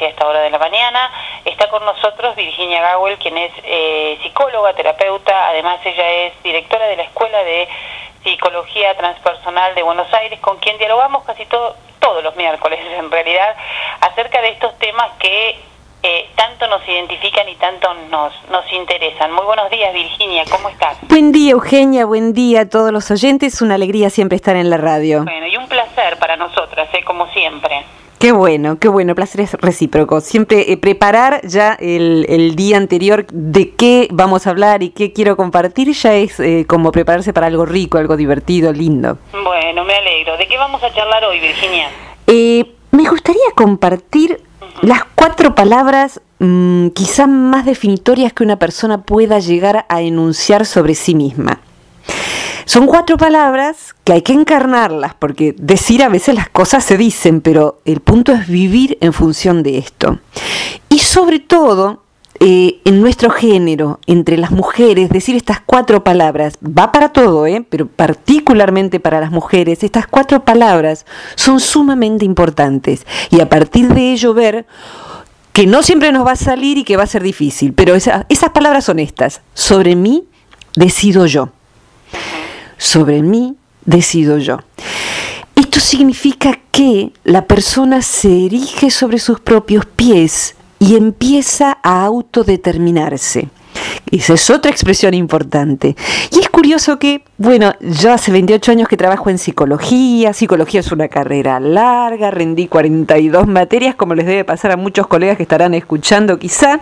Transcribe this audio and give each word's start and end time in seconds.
hacia 0.00 0.08
esta 0.08 0.26
hora 0.26 0.40
de 0.40 0.50
la 0.50 0.58
mañana. 0.58 1.10
Está 1.44 1.68
con 1.68 1.84
nosotros 1.84 2.34
Virginia 2.34 2.80
Gawel, 2.80 3.18
quien 3.18 3.36
es 3.36 3.52
eh, 3.64 4.18
psicóloga, 4.22 4.72
terapeuta, 4.72 5.48
además 5.48 5.78
ella 5.84 6.10
es 6.24 6.42
directora 6.42 6.86
de 6.86 6.96
la 6.96 7.02
Escuela 7.02 7.44
de 7.44 7.68
Psicología 8.24 8.96
Transpersonal 8.96 9.74
de 9.74 9.82
Buenos 9.82 10.12
Aires, 10.14 10.40
con 10.40 10.56
quien 10.58 10.78
dialogamos 10.78 11.24
casi 11.24 11.44
todo, 11.46 11.76
todos 11.98 12.24
los 12.24 12.34
miércoles 12.36 12.80
en 12.98 13.10
realidad 13.10 13.54
acerca 14.00 14.40
de 14.40 14.48
estos 14.50 14.78
temas 14.78 15.10
que 15.18 15.58
eh, 16.02 16.30
tanto 16.34 16.66
nos 16.66 16.86
identifican 16.88 17.46
y 17.46 17.56
tanto 17.56 17.92
nos, 18.10 18.32
nos 18.50 18.72
interesan. 18.72 19.32
Muy 19.32 19.44
buenos 19.44 19.70
días, 19.70 19.92
Virginia, 19.92 20.44
¿cómo 20.50 20.70
estás? 20.70 20.96
Buen 21.02 21.30
día, 21.30 21.52
Eugenia, 21.52 22.06
buen 22.06 22.32
día 22.32 22.62
a 22.62 22.68
todos 22.70 22.90
los 22.90 23.10
oyentes. 23.10 23.60
Una 23.60 23.74
alegría 23.74 24.08
siempre 24.08 24.36
estar 24.36 24.56
en 24.56 24.70
la 24.70 24.78
radio. 24.78 25.24
Bueno, 25.24 25.46
y 25.46 25.58
un 25.58 25.68
placer 25.68 26.18
para 26.18 26.38
nosotras, 26.38 26.88
¿eh? 26.94 27.04
como 27.04 27.26
siempre. 27.32 27.84
Qué 28.20 28.32
bueno, 28.32 28.78
qué 28.78 28.88
bueno, 28.88 29.14
placer 29.14 29.40
es 29.40 29.54
recíproco. 29.54 30.20
Siempre 30.20 30.70
eh, 30.70 30.76
preparar 30.76 31.40
ya 31.42 31.72
el, 31.72 32.54
día 32.54 32.76
anterior 32.76 33.26
de 33.32 33.70
qué 33.70 34.08
vamos 34.10 34.46
a 34.46 34.50
hablar 34.50 34.82
y 34.82 34.90
qué 34.90 35.14
quiero 35.14 35.38
compartir 35.38 35.90
ya 35.94 36.12
es 36.12 36.38
eh, 36.38 36.66
como 36.68 36.92
prepararse 36.92 37.32
para 37.32 37.46
algo 37.46 37.64
rico, 37.64 37.96
algo 37.96 38.18
divertido, 38.18 38.74
lindo. 38.74 39.16
Bueno, 39.32 39.84
me 39.84 39.94
alegro. 39.94 40.36
¿De 40.36 40.46
qué 40.46 40.58
vamos 40.58 40.82
a 40.82 40.92
charlar 40.92 41.24
hoy, 41.24 41.40
Virginia? 41.40 41.88
Eh, 42.26 42.66
me 42.90 43.08
gustaría 43.08 43.40
compartir 43.54 44.38
las 44.82 45.02
cuatro 45.14 45.54
palabras 45.54 46.20
mm, 46.40 46.88
quizás 46.88 47.26
más 47.26 47.64
definitorias 47.64 48.34
que 48.34 48.44
una 48.44 48.58
persona 48.58 49.00
pueda 49.00 49.38
llegar 49.38 49.86
a 49.88 50.02
enunciar 50.02 50.66
sobre 50.66 50.94
sí 50.94 51.14
misma. 51.14 51.60
Son 52.70 52.86
cuatro 52.86 53.16
palabras 53.16 53.96
que 54.04 54.12
hay 54.12 54.22
que 54.22 54.32
encarnarlas, 54.32 55.14
porque 55.14 55.56
decir 55.58 56.04
a 56.04 56.08
veces 56.08 56.36
las 56.36 56.48
cosas 56.48 56.84
se 56.84 56.96
dicen, 56.96 57.40
pero 57.40 57.80
el 57.84 57.98
punto 57.98 58.30
es 58.30 58.46
vivir 58.46 58.96
en 59.00 59.12
función 59.12 59.64
de 59.64 59.78
esto. 59.78 60.20
Y 60.88 61.00
sobre 61.00 61.40
todo, 61.40 62.04
eh, 62.38 62.80
en 62.84 63.00
nuestro 63.00 63.30
género, 63.30 63.98
entre 64.06 64.36
las 64.36 64.52
mujeres, 64.52 65.10
decir 65.10 65.34
estas 65.34 65.58
cuatro 65.58 66.04
palabras, 66.04 66.58
va 66.62 66.92
para 66.92 67.08
todo, 67.08 67.44
¿eh? 67.44 67.66
pero 67.68 67.88
particularmente 67.88 69.00
para 69.00 69.18
las 69.18 69.32
mujeres, 69.32 69.82
estas 69.82 70.06
cuatro 70.06 70.44
palabras 70.44 71.06
son 71.34 71.58
sumamente 71.58 72.24
importantes. 72.24 73.04
Y 73.30 73.40
a 73.40 73.48
partir 73.48 73.92
de 73.92 74.12
ello 74.12 74.32
ver 74.32 74.64
que 75.52 75.66
no 75.66 75.82
siempre 75.82 76.12
nos 76.12 76.24
va 76.24 76.32
a 76.32 76.36
salir 76.36 76.78
y 76.78 76.84
que 76.84 76.96
va 76.96 77.02
a 77.02 77.08
ser 77.08 77.24
difícil, 77.24 77.72
pero 77.72 77.96
esas 77.96 78.50
palabras 78.54 78.84
son 78.84 79.00
estas. 79.00 79.40
Sobre 79.54 79.96
mí 79.96 80.22
decido 80.76 81.26
yo 81.26 81.50
sobre 82.80 83.22
mí 83.22 83.56
decido 83.84 84.38
yo. 84.38 84.58
Esto 85.54 85.78
significa 85.78 86.58
que 86.72 87.12
la 87.24 87.44
persona 87.44 88.00
se 88.02 88.46
erige 88.46 88.90
sobre 88.90 89.18
sus 89.18 89.38
propios 89.38 89.84
pies 89.84 90.56
y 90.78 90.96
empieza 90.96 91.78
a 91.82 92.04
autodeterminarse. 92.04 93.50
Esa 94.10 94.34
es 94.34 94.50
otra 94.50 94.70
expresión 94.70 95.14
importante. 95.14 95.94
Y 96.32 96.40
es 96.40 96.48
curioso 96.48 96.98
que, 96.98 97.22
bueno, 97.36 97.74
yo 97.80 98.12
hace 98.12 98.32
28 98.32 98.72
años 98.72 98.88
que 98.88 98.96
trabajo 98.96 99.30
en 99.30 99.38
psicología, 99.38 100.32
psicología 100.32 100.80
es 100.80 100.90
una 100.90 101.08
carrera 101.08 101.60
larga, 101.60 102.30
rendí 102.30 102.66
42 102.66 103.46
materias, 103.46 103.94
como 103.94 104.14
les 104.14 104.26
debe 104.26 104.44
pasar 104.44 104.72
a 104.72 104.76
muchos 104.76 105.06
colegas 105.06 105.36
que 105.36 105.44
estarán 105.44 105.74
escuchando 105.74 106.38
quizá. 106.38 106.80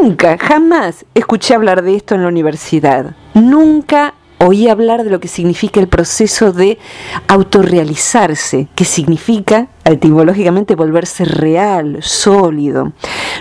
Nunca, 0.00 0.36
jamás 0.38 1.06
escuché 1.14 1.54
hablar 1.54 1.82
de 1.82 1.96
esto 1.96 2.14
en 2.14 2.22
la 2.22 2.28
universidad. 2.28 3.16
Nunca 3.34 4.14
oí 4.38 4.68
hablar 4.68 5.04
de 5.04 5.10
lo 5.10 5.20
que 5.20 5.28
significa 5.28 5.80
el 5.80 5.88
proceso 5.88 6.52
de 6.52 6.78
autorrealizarse, 7.26 8.68
que 8.74 8.84
significa 8.84 9.68
etimológicamente 9.84 10.74
volverse 10.74 11.24
real, 11.24 11.98
sólido. 12.02 12.92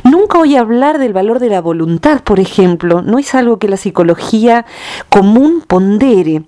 Nunca 0.03 0.39
oí 0.39 0.55
hablar 0.55 0.99
del 0.99 1.13
valor 1.13 1.39
de 1.39 1.49
la 1.49 1.61
voluntad, 1.61 2.21
por 2.23 2.39
ejemplo, 2.39 3.01
no 3.01 3.19
es 3.19 3.35
algo 3.35 3.57
que 3.57 3.69
la 3.69 3.77
psicología 3.77 4.65
común 5.09 5.63
pondere. 5.67 6.43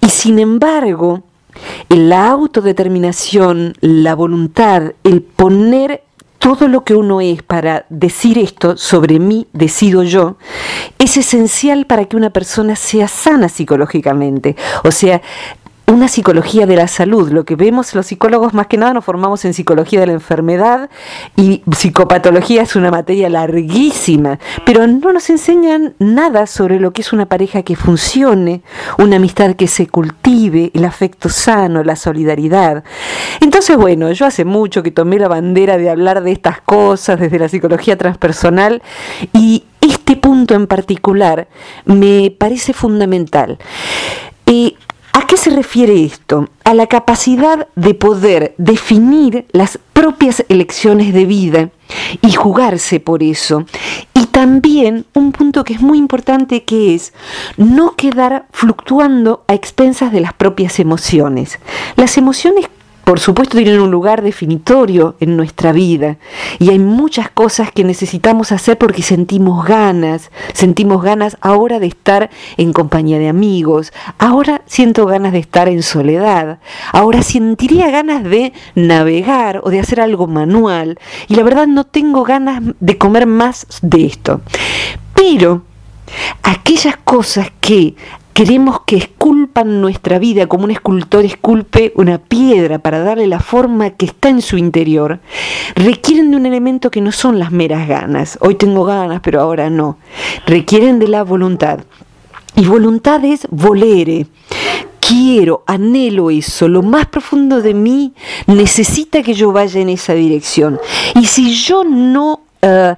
Y 0.00 0.08
sin 0.08 0.38
embargo, 0.38 1.22
la 1.88 2.28
autodeterminación, 2.28 3.74
la 3.80 4.14
voluntad, 4.14 4.92
el 5.04 5.22
poner 5.22 6.02
todo 6.38 6.68
lo 6.68 6.84
que 6.84 6.94
uno 6.94 7.20
es 7.20 7.42
para 7.42 7.86
decir 7.88 8.38
esto 8.38 8.76
sobre 8.76 9.18
mí, 9.18 9.46
decido 9.52 10.02
yo, 10.02 10.36
es 10.98 11.16
esencial 11.16 11.86
para 11.86 12.04
que 12.04 12.16
una 12.16 12.30
persona 12.30 12.76
sea 12.76 13.08
sana 13.08 13.48
psicológicamente. 13.48 14.56
O 14.84 14.90
sea, 14.90 15.22
una 15.86 16.08
psicología 16.08 16.66
de 16.66 16.76
la 16.76 16.88
salud. 16.88 17.30
Lo 17.30 17.44
que 17.44 17.54
vemos 17.54 17.94
los 17.94 18.06
psicólogos 18.06 18.54
más 18.54 18.66
que 18.66 18.76
nada 18.76 18.92
nos 18.92 19.04
formamos 19.04 19.44
en 19.44 19.54
psicología 19.54 20.00
de 20.00 20.06
la 20.06 20.12
enfermedad 20.14 20.90
y 21.36 21.62
psicopatología 21.70 22.62
es 22.62 22.74
una 22.76 22.90
materia 22.90 23.28
larguísima, 23.28 24.38
pero 24.64 24.86
no 24.86 25.12
nos 25.12 25.30
enseñan 25.30 25.94
nada 25.98 26.46
sobre 26.46 26.80
lo 26.80 26.92
que 26.92 27.02
es 27.02 27.12
una 27.12 27.26
pareja 27.26 27.62
que 27.62 27.76
funcione, 27.76 28.62
una 28.98 29.16
amistad 29.16 29.54
que 29.54 29.68
se 29.68 29.86
cultive, 29.86 30.70
el 30.74 30.84
afecto 30.84 31.28
sano, 31.28 31.84
la 31.84 31.96
solidaridad. 31.96 32.82
Entonces, 33.40 33.76
bueno, 33.76 34.10
yo 34.10 34.26
hace 34.26 34.44
mucho 34.44 34.82
que 34.82 34.90
tomé 34.90 35.18
la 35.18 35.28
bandera 35.28 35.78
de 35.78 35.88
hablar 35.88 36.22
de 36.22 36.32
estas 36.32 36.60
cosas 36.60 37.20
desde 37.20 37.38
la 37.38 37.48
psicología 37.48 37.96
transpersonal 37.96 38.82
y 39.32 39.64
este 39.80 40.16
punto 40.16 40.54
en 40.54 40.66
particular 40.66 41.46
me 41.84 42.34
parece 42.36 42.72
fundamental. 42.72 43.58
Y 44.46 44.76
¿A 45.16 45.26
qué 45.26 45.38
se 45.38 45.48
refiere 45.48 46.04
esto? 46.04 46.50
A 46.62 46.74
la 46.74 46.88
capacidad 46.88 47.68
de 47.74 47.94
poder 47.94 48.54
definir 48.58 49.46
las 49.50 49.78
propias 49.94 50.44
elecciones 50.50 51.14
de 51.14 51.24
vida 51.24 51.70
y 52.20 52.32
jugarse 52.32 53.00
por 53.00 53.22
eso. 53.22 53.64
Y 54.12 54.26
también 54.26 55.06
un 55.14 55.32
punto 55.32 55.64
que 55.64 55.72
es 55.72 55.80
muy 55.80 55.96
importante 55.96 56.64
que 56.64 56.94
es 56.94 57.14
no 57.56 57.96
quedar 57.96 58.44
fluctuando 58.52 59.42
a 59.48 59.54
expensas 59.54 60.12
de 60.12 60.20
las 60.20 60.34
propias 60.34 60.78
emociones. 60.80 61.60
Las 61.96 62.18
emociones 62.18 62.68
por 63.06 63.20
supuesto 63.20 63.56
tienen 63.56 63.80
un 63.80 63.92
lugar 63.92 64.20
definitorio 64.20 65.14
en 65.20 65.36
nuestra 65.36 65.70
vida. 65.70 66.16
Y 66.58 66.70
hay 66.70 66.80
muchas 66.80 67.30
cosas 67.30 67.70
que 67.70 67.84
necesitamos 67.84 68.50
hacer 68.50 68.78
porque 68.78 69.00
sentimos 69.00 69.64
ganas, 69.64 70.32
sentimos 70.52 71.04
ganas 71.04 71.36
ahora 71.40 71.78
de 71.78 71.86
estar 71.86 72.30
en 72.56 72.72
compañía 72.72 73.20
de 73.20 73.28
amigos, 73.28 73.92
ahora 74.18 74.62
siento 74.66 75.06
ganas 75.06 75.30
de 75.30 75.38
estar 75.38 75.68
en 75.68 75.84
soledad, 75.84 76.58
ahora 76.92 77.22
sentiría 77.22 77.92
ganas 77.92 78.24
de 78.24 78.52
navegar 78.74 79.60
o 79.62 79.70
de 79.70 79.78
hacer 79.78 80.00
algo 80.00 80.26
manual. 80.26 80.98
Y 81.28 81.36
la 81.36 81.44
verdad 81.44 81.68
no 81.68 81.84
tengo 81.84 82.24
ganas 82.24 82.60
de 82.80 82.98
comer 82.98 83.28
más 83.28 83.68
de 83.82 84.04
esto. 84.04 84.40
Pero 85.14 85.62
aquellas 86.42 86.96
cosas 86.96 87.52
que 87.60 87.94
Queremos 88.36 88.82
que 88.84 88.96
esculpan 88.96 89.80
nuestra 89.80 90.18
vida 90.18 90.46
como 90.46 90.64
un 90.64 90.70
escultor 90.70 91.24
esculpe 91.24 91.94
una 91.96 92.18
piedra 92.18 92.78
para 92.78 92.98
darle 92.98 93.26
la 93.26 93.40
forma 93.40 93.88
que 93.88 94.04
está 94.04 94.28
en 94.28 94.42
su 94.42 94.58
interior. 94.58 95.20
Requieren 95.74 96.30
de 96.30 96.36
un 96.36 96.44
elemento 96.44 96.90
que 96.90 97.00
no 97.00 97.12
son 97.12 97.38
las 97.38 97.50
meras 97.50 97.88
ganas. 97.88 98.36
Hoy 98.42 98.56
tengo 98.56 98.84
ganas, 98.84 99.22
pero 99.22 99.40
ahora 99.40 99.70
no. 99.70 99.96
Requieren 100.46 100.98
de 100.98 101.08
la 101.08 101.22
voluntad. 101.24 101.78
Y 102.56 102.66
voluntad 102.66 103.24
es 103.24 103.48
volere 103.50 104.26
quiero, 105.00 105.62
anhelo 105.66 106.30
eso, 106.30 106.68
lo 106.68 106.82
más 106.82 107.06
profundo 107.06 107.62
de 107.62 107.72
mí 107.72 108.12
necesita 108.48 109.22
que 109.22 109.32
yo 109.32 109.50
vaya 109.50 109.80
en 109.80 109.88
esa 109.88 110.12
dirección. 110.12 110.78
Y 111.14 111.24
si 111.24 111.54
yo 111.54 111.84
no 111.84 112.42
eh, 112.60 112.96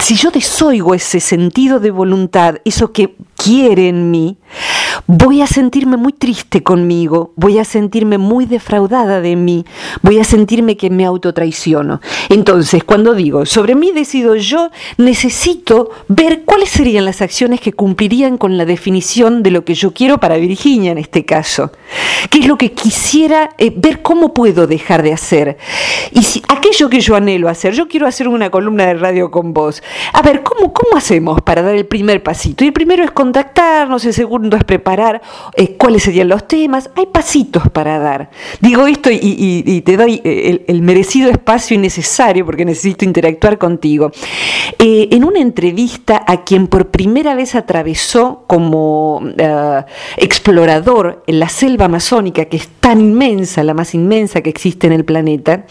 si 0.00 0.14
yo 0.16 0.30
desoigo 0.30 0.94
ese 0.94 1.20
sentido 1.20 1.80
de 1.80 1.90
voluntad, 1.90 2.56
eso 2.64 2.92
que 2.92 3.16
quiere 3.36 3.88
en 3.88 4.10
mí, 4.10 4.38
voy 5.06 5.42
a 5.42 5.46
sentirme 5.46 5.96
muy 5.96 6.12
triste 6.12 6.62
conmigo, 6.62 7.32
voy 7.36 7.58
a 7.58 7.64
sentirme 7.64 8.16
muy 8.18 8.46
defraudada 8.46 9.20
de 9.20 9.36
mí, 9.36 9.64
voy 10.02 10.18
a 10.18 10.24
sentirme 10.24 10.76
que 10.76 10.90
me 10.90 11.04
autotraiciono. 11.04 12.00
Entonces, 12.30 12.84
cuando 12.84 13.14
digo, 13.14 13.44
sobre 13.44 13.74
mí 13.74 13.92
decido 13.92 14.34
yo, 14.36 14.70
necesito 14.96 15.90
ver 16.08 16.44
cuáles 16.44 16.70
serían 16.70 17.04
las 17.04 17.20
acciones 17.20 17.60
que 17.60 17.72
cumplirían 17.72 18.38
con 18.38 18.56
la 18.56 18.64
definición 18.64 19.42
de 19.42 19.50
lo 19.50 19.64
que 19.64 19.74
yo 19.74 19.92
quiero 19.92 20.18
para 20.18 20.36
Virginia 20.36 20.92
en 20.92 20.98
este 20.98 21.24
caso. 21.24 21.70
¿Qué 22.30 22.38
es 22.38 22.46
lo 22.46 22.56
que 22.56 22.72
quisiera 22.72 23.50
eh, 23.58 23.72
ver 23.76 24.00
cómo 24.00 24.32
puedo 24.32 24.66
dejar 24.66 25.02
de 25.02 25.12
hacer? 25.12 25.58
Y 26.12 26.22
si 26.22 26.42
aquello 26.48 26.88
que 26.88 27.00
yo 27.00 27.14
anhelo 27.14 27.48
hacer, 27.48 27.74
yo 27.74 27.88
quiero 27.88 28.06
hacer 28.06 28.26
una 28.26 28.50
columna 28.50 28.86
de 28.86 28.94
radio 28.94 29.30
con 29.30 29.52
vos. 29.52 29.82
A 30.12 30.22
ver, 30.22 30.42
¿cómo, 30.42 30.72
cómo 30.72 30.96
hacemos 30.96 31.42
para 31.42 31.62
dar 31.62 31.74
el 31.74 31.86
primer 31.86 32.22
pasito? 32.22 32.64
Y 32.64 32.68
el 32.68 32.72
primero 32.72 33.04
es 33.04 33.10
contactarnos, 33.10 34.04
el 34.06 34.14
segundo 34.14 34.56
es 34.56 34.64
preparar 34.64 34.93
eh, 35.56 35.76
cuáles 35.76 36.04
serían 36.04 36.28
los 36.28 36.46
temas, 36.46 36.90
hay 36.96 37.06
pasitos 37.06 37.68
para 37.70 37.98
dar. 37.98 38.30
Digo 38.60 38.86
esto 38.86 39.10
y, 39.12 39.82
te 39.84 39.96
doy 39.96 40.20
eh, 40.24 40.64
el, 40.68 40.82
merecido 40.82 41.30
espacio 41.30 41.74
y 41.74 41.78
necesario 41.78 42.46
porque 42.46 42.64
necesito 42.64 43.04
interactuar 43.04 43.58
contigo. 43.58 44.12
Eh, 44.78 45.08
en 45.10 45.24
una 45.24 45.40
entrevista 45.40 46.22
a 46.26 46.44
quien 46.44 46.66
por 46.66 46.88
primera 46.90 47.34
vez 47.34 47.54
atravesó 47.54 48.44
como 48.46 49.22
explorador 50.16 51.22
en 51.26 51.40
la 51.40 51.48
selva 51.48 51.86
amazónica, 51.86 52.44
que 52.46 52.56
es 52.56 52.68
tan 52.80 53.00
inmensa, 53.00 53.64
la 53.64 53.74
más 53.74 53.94
inmensa 53.94 54.42
que 54.42 54.50
existe 54.50 54.86
en 54.86 54.92
el 54.92 55.04
planeta, 55.04 55.66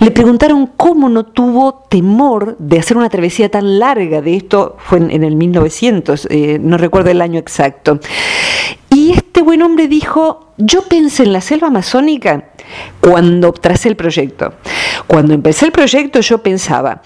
le 0.00 0.10
preguntaron 0.10 0.70
cómo 0.76 1.08
no 1.08 1.24
tuvo 1.26 1.84
temor 1.88 2.56
de 2.58 2.78
hacer 2.78 2.96
una 2.96 3.08
travesía 3.08 3.50
tan 3.50 3.78
larga, 3.78 4.20
de 4.22 4.36
esto 4.36 4.76
fue 4.78 4.98
en, 4.98 5.24
el 5.24 5.36
1900, 5.36 6.28
no 6.60 6.78
recuerdo 6.78 7.10
el 7.10 7.20
año 7.20 7.38
exacto. 7.38 8.00
Y 9.08 9.12
este 9.12 9.40
buen 9.40 9.62
hombre 9.62 9.88
dijo, 9.88 10.52
yo 10.58 10.82
pensé 10.82 11.22
en 11.22 11.32
la 11.32 11.40
selva 11.40 11.68
amazónica 11.68 12.50
cuando 13.00 13.54
tracé 13.54 13.88
el 13.88 13.96
proyecto. 13.96 14.52
Cuando 15.06 15.32
empecé 15.32 15.64
el 15.64 15.72
proyecto 15.72 16.20
yo 16.20 16.42
pensaba, 16.42 17.00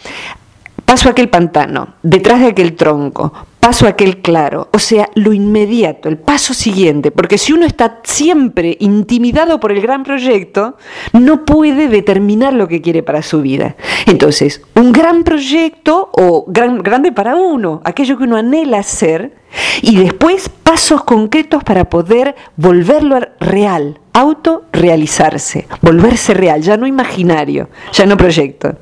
paso 0.84 1.08
aquel 1.08 1.28
pantano, 1.28 1.94
detrás 2.02 2.40
de 2.40 2.46
aquel 2.48 2.74
tronco, 2.74 3.32
paso 3.62 3.86
aquel 3.86 4.20
claro, 4.22 4.68
o 4.72 4.80
sea, 4.80 5.08
lo 5.14 5.32
inmediato, 5.32 6.08
el 6.08 6.18
paso 6.18 6.52
siguiente, 6.52 7.12
porque 7.12 7.38
si 7.38 7.52
uno 7.52 7.64
está 7.64 8.00
siempre 8.02 8.76
intimidado 8.80 9.60
por 9.60 9.70
el 9.70 9.80
gran 9.80 10.02
proyecto, 10.02 10.76
no 11.12 11.44
puede 11.44 11.86
determinar 11.86 12.54
lo 12.54 12.66
que 12.66 12.82
quiere 12.82 13.04
para 13.04 13.22
su 13.22 13.40
vida. 13.40 13.76
Entonces, 14.06 14.62
un 14.74 14.90
gran 14.90 15.22
proyecto 15.22 16.10
o 16.12 16.44
gran, 16.48 16.82
grande 16.82 17.12
para 17.12 17.36
uno, 17.36 17.80
aquello 17.84 18.18
que 18.18 18.24
uno 18.24 18.36
anhela 18.36 18.78
hacer, 18.78 19.36
y 19.80 19.94
después 19.94 20.48
pasos 20.48 21.04
concretos 21.04 21.62
para 21.62 21.84
poder 21.84 22.34
volverlo 22.56 23.20
real, 23.38 24.00
autorrealizarse, 24.12 25.68
volverse 25.82 26.34
real, 26.34 26.62
ya 26.62 26.76
no 26.76 26.88
imaginario, 26.88 27.68
ya 27.92 28.06
no 28.06 28.16
proyecto. 28.16 28.74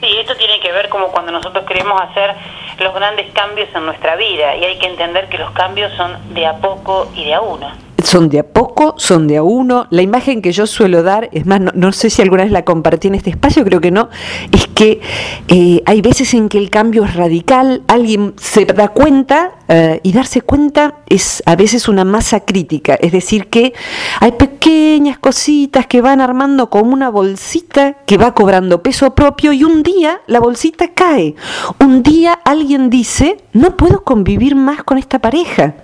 Sí, 0.00 0.06
esto 0.18 0.34
tiene 0.36 0.60
que 0.60 0.72
ver 0.72 0.88
como 0.88 1.08
cuando 1.08 1.30
nosotros 1.30 1.66
queremos 1.66 2.00
hacer 2.00 2.30
los 2.78 2.94
grandes 2.94 3.32
cambios 3.32 3.68
en 3.74 3.86
nuestra 3.86 4.16
vida 4.16 4.56
y 4.56 4.64
hay 4.64 4.78
que 4.78 4.86
entender 4.86 5.28
que 5.28 5.38
los 5.38 5.50
cambios 5.52 5.92
son 5.96 6.16
de 6.30 6.46
a 6.46 6.58
poco 6.58 7.10
y 7.14 7.24
de 7.24 7.34
a 7.34 7.40
uno 7.40 7.85
son 8.06 8.28
de 8.28 8.38
a 8.38 8.44
poco, 8.44 8.94
son 8.98 9.26
de 9.26 9.36
a 9.36 9.42
uno. 9.42 9.88
La 9.90 10.00
imagen 10.00 10.40
que 10.40 10.52
yo 10.52 10.66
suelo 10.66 11.02
dar, 11.02 11.28
es 11.32 11.44
más, 11.44 11.60
no, 11.60 11.92
sé 11.92 12.08
si 12.08 12.22
alguna 12.22 12.44
vez 12.44 12.52
la 12.52 12.64
compartí 12.64 13.08
en 13.08 13.16
este 13.16 13.30
espacio, 13.30 13.64
creo 13.64 13.80
que 13.80 13.90
no, 13.90 14.08
es 14.52 14.68
que 14.68 15.00
eh, 15.48 15.82
hay 15.86 16.02
veces 16.02 16.32
en 16.34 16.48
que 16.48 16.58
el 16.58 16.70
cambio 16.70 17.04
es 17.04 17.14
radical, 17.14 17.82
alguien 17.88 18.34
se 18.36 18.64
da 18.64 18.88
cuenta 18.88 19.56
eh, 19.66 20.00
y 20.04 20.12
darse 20.12 20.40
cuenta 20.40 20.98
es 21.08 21.42
a 21.46 21.56
veces 21.56 21.88
una 21.88 22.04
masa 22.04 22.40
crítica, 22.40 22.94
es 22.94 23.10
decir, 23.10 23.48
que 23.48 23.74
hay 24.20 24.32
pequeñas 24.32 25.18
cositas 25.18 25.88
que 25.88 26.00
van 26.00 26.20
armando 26.20 26.70
como 26.70 26.92
una 26.92 27.10
bolsita 27.10 27.94
que 28.06 28.18
va 28.18 28.34
cobrando 28.34 28.84
peso 28.84 29.16
propio 29.16 29.52
y 29.52 29.64
un 29.64 29.82
día 29.82 30.20
la 30.28 30.38
bolsita 30.38 30.92
cae. 30.94 31.34
Un 31.80 32.04
día 32.04 32.34
alguien 32.44 32.88
dice, 32.88 33.38
no 33.52 33.76
puedo 33.76 34.04
convivir 34.04 34.54
más 34.54 34.84
con 34.84 34.96
esta 34.96 35.18
pareja 35.18 35.74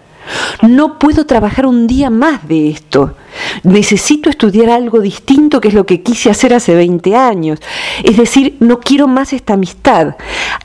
no 0.63 0.99
puedo 0.99 1.27
trabajar 1.27 1.67
un 1.67 1.87
día 1.87 2.11
más 2.11 2.47
de 2.49 2.71
esto. 2.71 3.15
Necesito 3.63 4.31
estudiar 4.31 4.71
algo 4.71 5.01
distinto 5.01 5.61
que 5.61 5.69
es 5.69 5.75
lo 5.75 5.87
que 5.87 6.03
quise 6.03 6.31
hacer 6.31 6.55
hace 6.55 6.75
20 6.75 7.17
años. 7.17 7.61
Es 8.03 8.17
decir, 8.17 8.57
no 8.61 8.81
quiero 8.81 9.09
más 9.09 9.33
esta 9.33 9.55
amistad. 9.55 10.17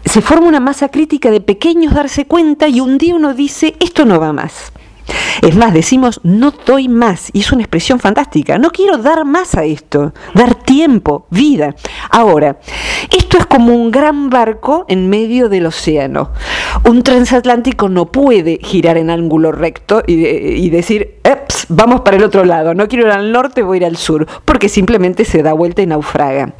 Se 0.06 0.22
forma 0.22 0.48
una 0.48 0.60
masa 0.60 0.90
crítica 0.90 1.32
de 1.32 1.42
pequeños 1.42 1.94
darse 1.94 2.26
cuenta 2.26 2.68
y 2.68 2.80
un 2.80 2.98
día 2.98 3.16
uno 3.16 3.34
dice, 3.34 3.76
esto 3.80 4.06
no 4.06 4.20
va 4.20 4.34
más. 4.34 4.72
Es 5.42 5.56
más, 5.56 5.74
decimos, 5.74 6.20
no 6.24 6.52
doy 6.66 6.90
más, 6.90 7.30
y 7.32 7.40
es 7.40 7.52
una 7.52 7.62
expresión 7.62 8.00
fantástica, 8.00 8.58
no 8.58 8.72
quiero 8.72 8.98
dar 8.98 9.24
más 9.24 9.56
a 9.56 9.64
esto, 9.64 10.14
dar 10.34 10.56
tiempo, 10.56 11.28
vida. 11.30 11.76
Ahora, 12.10 12.60
esto 13.16 13.38
es 13.38 13.46
como 13.46 13.74
un 13.74 13.92
gran 13.92 14.30
barco 14.30 14.86
en 14.88 15.10
medio 15.10 15.48
del 15.48 15.68
océano. 15.68 16.32
Un 16.84 17.04
transatlántico 17.04 17.90
no 17.90 18.12
puede 18.12 18.60
girar 18.62 18.98
en 18.98 19.10
ángulo 19.10 19.52
recto 19.52 20.04
y, 20.06 20.70
decir, 20.70 21.16
vamos 21.70 22.02
para 22.02 22.18
el 22.18 22.24
otro 22.24 22.46
lado, 22.46 22.74
no 22.74 22.88
quiero 22.88 23.08
ir 23.08 23.12
al 23.12 23.32
norte, 23.32 23.64
voy 23.64 23.78
a 23.78 23.82
ir 23.82 23.86
al 23.86 23.98
sur, 23.98 24.28
porque 24.46 24.70
simplemente 24.70 25.26
se 25.26 25.44
da 25.44 25.54
vuelta 25.54 25.82
y 25.82 25.88
naufraga. 25.88 26.54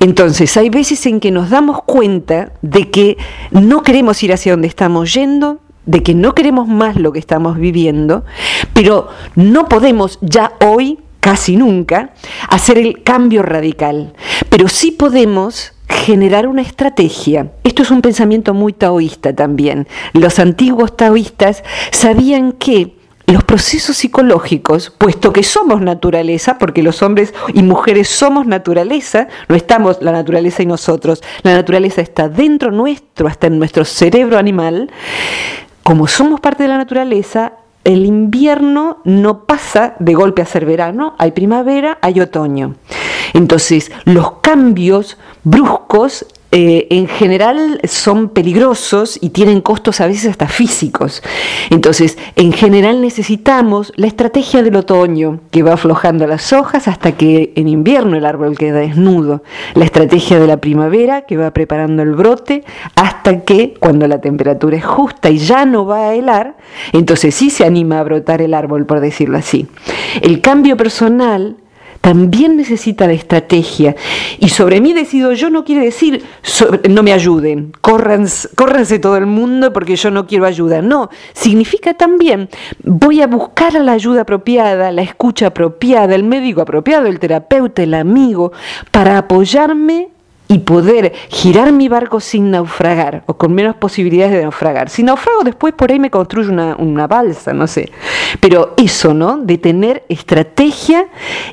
Entonces, 0.00 0.56
hay 0.56 0.70
veces 0.70 1.04
en 1.06 1.20
que 1.20 1.30
nos 1.30 1.50
damos 1.50 1.82
cuenta 1.82 2.52
de 2.62 2.90
que 2.90 3.16
no 3.50 3.82
queremos 3.82 4.22
ir 4.22 4.32
hacia 4.32 4.52
donde 4.52 4.68
estamos 4.68 5.12
yendo, 5.14 5.60
de 5.86 6.02
que 6.02 6.14
no 6.14 6.34
queremos 6.34 6.66
más 6.66 6.96
lo 6.96 7.12
que 7.12 7.18
estamos 7.18 7.58
viviendo, 7.58 8.24
pero 8.72 9.08
no 9.34 9.68
podemos 9.68 10.18
ya 10.22 10.52
hoy, 10.64 10.98
casi 11.20 11.56
nunca, 11.56 12.12
hacer 12.48 12.78
el 12.78 13.02
cambio 13.02 13.42
radical. 13.42 14.14
Pero 14.48 14.68
sí 14.68 14.92
podemos 14.92 15.73
generar 15.88 16.46
una 16.46 16.62
estrategia. 16.62 17.52
Esto 17.62 17.82
es 17.82 17.90
un 17.90 18.02
pensamiento 18.02 18.54
muy 18.54 18.72
taoísta 18.72 19.34
también. 19.34 19.86
Los 20.12 20.38
antiguos 20.38 20.96
taoístas 20.96 21.62
sabían 21.90 22.52
que 22.52 22.96
los 23.26 23.42
procesos 23.42 23.96
psicológicos, 23.96 24.90
puesto 24.90 25.32
que 25.32 25.42
somos 25.42 25.80
naturaleza, 25.80 26.58
porque 26.58 26.82
los 26.82 27.02
hombres 27.02 27.32
y 27.54 27.62
mujeres 27.62 28.08
somos 28.08 28.46
naturaleza, 28.46 29.28
no 29.48 29.56
estamos 29.56 30.02
la 30.02 30.12
naturaleza 30.12 30.62
y 30.62 30.66
nosotros, 30.66 31.22
la 31.42 31.54
naturaleza 31.54 32.02
está 32.02 32.28
dentro 32.28 32.70
nuestro, 32.70 33.26
hasta 33.26 33.46
en 33.46 33.58
nuestro 33.58 33.84
cerebro 33.84 34.36
animal, 34.36 34.90
como 35.82 36.06
somos 36.06 36.40
parte 36.40 36.64
de 36.64 36.68
la 36.68 36.78
naturaleza, 36.78 37.54
el 37.84 38.06
invierno 38.06 39.00
no 39.04 39.44
pasa 39.44 39.94
de 39.98 40.14
golpe 40.14 40.42
a 40.42 40.46
ser 40.46 40.64
verano, 40.64 41.14
hay 41.18 41.32
primavera, 41.32 41.98
hay 42.00 42.20
otoño. 42.20 42.76
Entonces, 43.34 43.90
los 44.04 44.32
cambios 44.40 45.18
bruscos 45.44 46.26
eh, 46.56 46.86
en 46.90 47.08
general 47.08 47.80
son 47.82 48.28
peligrosos 48.28 49.18
y 49.20 49.30
tienen 49.30 49.60
costos 49.60 50.00
a 50.00 50.06
veces 50.06 50.30
hasta 50.30 50.46
físicos. 50.46 51.20
Entonces, 51.68 52.16
en 52.36 52.52
general 52.52 53.00
necesitamos 53.00 53.92
la 53.96 54.06
estrategia 54.06 54.62
del 54.62 54.76
otoño, 54.76 55.40
que 55.50 55.64
va 55.64 55.72
aflojando 55.72 56.28
las 56.28 56.52
hojas 56.52 56.86
hasta 56.86 57.10
que 57.16 57.52
en 57.56 57.66
invierno 57.66 58.16
el 58.16 58.24
árbol 58.24 58.56
queda 58.56 58.78
desnudo. 58.78 59.42
La 59.74 59.84
estrategia 59.84 60.38
de 60.38 60.46
la 60.46 60.58
primavera, 60.58 61.22
que 61.22 61.36
va 61.36 61.50
preparando 61.50 62.04
el 62.04 62.12
brote 62.12 62.62
hasta 62.94 63.40
que 63.40 63.74
cuando 63.80 64.06
la 64.06 64.20
temperatura 64.20 64.76
es 64.76 64.84
justa 64.84 65.30
y 65.30 65.38
ya 65.38 65.64
no 65.64 65.86
va 65.86 66.10
a 66.10 66.14
helar, 66.14 66.56
entonces 66.92 67.34
sí 67.34 67.50
se 67.50 67.64
anima 67.64 67.98
a 67.98 68.04
brotar 68.04 68.40
el 68.40 68.54
árbol, 68.54 68.86
por 68.86 69.00
decirlo 69.00 69.38
así. 69.38 69.66
El 70.22 70.40
cambio 70.40 70.76
personal 70.76 71.56
también 72.04 72.58
necesita 72.58 73.06
de 73.06 73.14
estrategia. 73.14 73.96
Y 74.38 74.50
sobre 74.50 74.82
mí 74.82 74.92
decido 74.92 75.32
yo 75.32 75.48
no 75.48 75.64
quiere 75.64 75.84
decir 75.84 76.22
no 76.90 77.02
me 77.02 77.14
ayuden, 77.14 77.72
córranse, 77.80 78.98
todo 78.98 79.16
el 79.16 79.24
mundo 79.24 79.72
porque 79.72 79.96
yo 79.96 80.10
no 80.10 80.26
quiero 80.26 80.44
ayuda. 80.44 80.82
No, 80.82 81.08
significa 81.32 81.94
también 81.94 82.50
voy 82.82 83.22
a 83.22 83.26
buscar 83.26 83.72
la 83.72 83.92
ayuda 83.92 84.20
apropiada, 84.20 84.92
la 84.92 85.00
escucha 85.00 85.46
apropiada, 85.46 86.14
el 86.14 86.24
médico 86.24 86.60
apropiado, 86.60 87.06
el 87.06 87.18
terapeuta, 87.18 87.82
el 87.82 87.94
amigo, 87.94 88.52
para 88.90 89.16
apoyarme 89.16 90.10
y 90.46 90.58
poder 90.58 91.12
girar 91.30 91.72
mi 91.72 91.88
barco 91.88 92.20
sin 92.20 92.50
naufragar 92.50 93.24
o 93.26 93.34
con 93.34 93.54
menos 93.54 93.76
posibilidades 93.76 94.34
de 94.34 94.42
naufragar. 94.42 94.90
Si 94.90 95.02
naufrago 95.02 95.42
después 95.42 95.72
por 95.72 95.90
ahí 95.90 95.98
me 95.98 96.10
construyo 96.10 96.50
una, 96.50 96.76
una, 96.76 97.06
balsa, 97.06 97.54
no 97.54 97.66
sé. 97.66 97.90
Pero 98.40 98.74
eso, 98.76 99.14
¿no? 99.14 99.38
De 99.38 99.56
tener 99.58 100.04
estrategia 100.08 101.06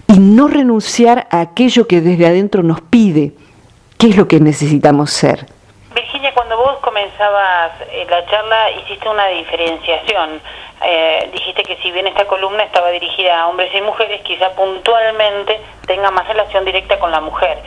y 0.08 0.20
no 0.20 0.48
renunciar 0.48 1.28
a 1.32 1.40
aquello 1.42 1.88
que 1.88 2.02
desde 2.02 2.28
adentro 2.28 2.64
nos 2.64 2.82
pide. 2.82 3.34
¿Qué 3.98 4.10
es 4.10 4.18
lo 4.18 4.28
que 4.28 4.40
necesitamos 4.40 5.12
ser? 5.12 5.46
Vos 6.62 6.78
comenzabas 6.82 7.72
eh, 7.92 8.06
la 8.08 8.24
charla 8.28 8.70
hiciste 8.70 9.10
una 9.10 9.26
diferenciación. 9.30 10.40
Eh, 10.84 11.28
dijiste 11.34 11.64
que 11.64 11.76
si 11.78 11.90
bien 11.90 12.06
esta 12.06 12.26
columna 12.26 12.62
estaba 12.62 12.92
dirigida 12.92 13.42
a 13.42 13.48
hombres 13.48 13.74
y 13.74 13.82
mujeres, 13.82 14.22
quizá 14.22 14.52
puntualmente 14.52 15.60
tenga 15.88 16.12
más 16.12 16.28
relación 16.28 16.64
directa 16.64 17.00
con 17.00 17.10
la 17.10 17.20
mujer. 17.20 17.58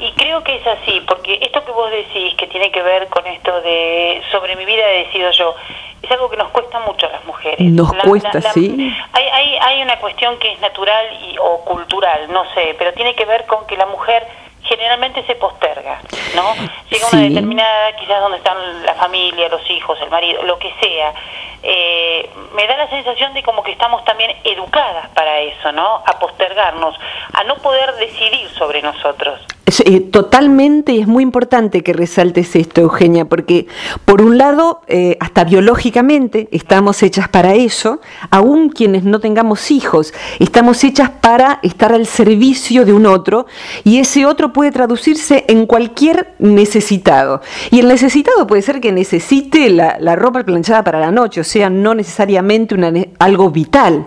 Y 0.00 0.12
creo 0.12 0.42
que 0.44 0.56
es 0.56 0.66
así, 0.66 1.02
porque 1.06 1.38
esto 1.42 1.62
que 1.62 1.72
vos 1.72 1.90
decís, 1.90 2.34
que 2.36 2.46
tiene 2.46 2.70
que 2.70 2.80
ver 2.80 3.08
con 3.08 3.26
esto 3.26 3.60
de 3.60 4.22
sobre 4.30 4.56
mi 4.56 4.64
vida 4.64 4.86
decido 4.86 5.30
yo, 5.32 5.54
es 6.00 6.10
algo 6.10 6.30
que 6.30 6.38
nos 6.38 6.48
cuesta 6.48 6.78
mucho 6.80 7.04
a 7.04 7.10
las 7.10 7.24
mujeres. 7.26 7.60
Nos 7.60 7.92
cuesta, 7.92 8.40
sí. 8.40 8.96
Hay, 9.12 9.24
hay, 9.24 9.58
hay 9.60 9.82
una 9.82 9.98
cuestión 9.98 10.38
que 10.38 10.52
es 10.52 10.60
natural 10.60 11.04
y, 11.20 11.36
o 11.38 11.66
cultural, 11.66 12.32
no 12.32 12.44
sé, 12.54 12.74
pero 12.78 12.94
tiene 12.94 13.14
que 13.14 13.26
ver 13.26 13.44
con 13.44 13.66
que 13.66 13.76
la 13.76 13.84
mujer 13.84 14.26
generalmente 14.68 15.24
se 15.24 15.34
posterga, 15.36 16.00
¿no? 16.36 16.54
Llega 16.90 17.08
una 17.12 17.22
determinada, 17.22 17.96
quizás 17.96 18.20
donde 18.20 18.38
están 18.38 18.84
la 18.84 18.94
familia, 18.94 19.48
los 19.48 19.68
hijos, 19.70 19.98
el 20.02 20.10
marido, 20.10 20.42
lo 20.42 20.58
que 20.58 20.72
sea. 20.80 21.14
Eh, 21.62 22.30
me 22.54 22.66
da 22.66 22.76
la 22.76 22.88
sensación 22.88 23.34
de 23.34 23.42
como 23.42 23.62
que 23.62 23.72
estamos 23.72 24.04
también 24.04 24.30
educadas 24.44 25.08
para 25.10 25.40
eso, 25.40 25.72
¿no? 25.72 26.02
A 26.06 26.18
postergarnos, 26.18 26.94
a 27.32 27.44
no 27.44 27.56
poder 27.56 27.94
decidir 27.96 28.48
sobre 28.50 28.80
nosotros. 28.82 29.40
eh, 29.84 30.00
totalmente, 30.00 30.92
y 30.92 31.00
es 31.00 31.06
muy 31.06 31.22
importante 31.22 31.82
que 31.82 31.92
resaltes 31.92 32.56
esto, 32.56 32.80
Eugenia, 32.80 33.26
porque 33.26 33.66
por 34.04 34.22
un 34.22 34.38
lado, 34.38 34.80
eh, 34.86 35.16
hasta 35.20 35.44
biológicamente 35.44 36.48
estamos 36.52 37.02
hechas 37.02 37.28
para 37.28 37.54
eso, 37.54 38.00
aún 38.30 38.70
quienes 38.70 39.04
no 39.04 39.20
tengamos 39.20 39.70
hijos, 39.70 40.14
estamos 40.38 40.82
hechas 40.84 41.10
para 41.10 41.60
estar 41.62 41.92
al 41.92 42.06
servicio 42.06 42.84
de 42.86 42.92
un 42.92 43.06
otro, 43.06 43.46
y 43.84 43.98
ese 43.98 44.24
otro 44.26 44.52
puede 44.52 44.70
traducirse 44.70 45.44
en 45.48 45.66
cualquier 45.66 46.34
necesitado. 46.38 47.42
Y 47.70 47.80
el 47.80 47.88
necesitado 47.88 48.46
puede 48.46 48.62
ser 48.62 48.80
que 48.80 48.92
necesite 48.92 49.68
la, 49.70 50.16
ropa 50.16 50.42
planchada 50.44 50.82
para 50.82 50.98
la 50.98 51.10
noche, 51.10 51.40
o 51.40 51.44
sea, 51.48 51.70
no 51.70 51.94
necesariamente 51.94 52.76
algo 53.18 53.50
vital. 53.50 54.06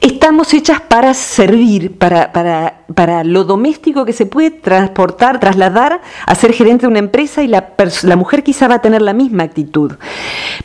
Estamos 0.00 0.52
hechas 0.54 0.80
para 0.80 1.14
servir, 1.14 1.96
para, 1.98 2.32
para, 2.32 2.84
para 2.94 3.24
lo 3.24 3.44
doméstico 3.44 4.04
que 4.04 4.12
se 4.12 4.26
puede 4.26 4.50
transportar, 4.50 5.40
trasladar 5.40 6.00
a 6.26 6.34
ser 6.34 6.52
gerente 6.52 6.82
de 6.82 6.88
una 6.88 6.98
empresa 6.98 7.42
y 7.42 7.48
la 7.48 8.16
mujer 8.16 8.42
quizá 8.42 8.68
va 8.68 8.76
a 8.76 8.82
tener 8.82 9.02
la 9.02 9.12
misma 9.12 9.44
actitud. 9.44 9.92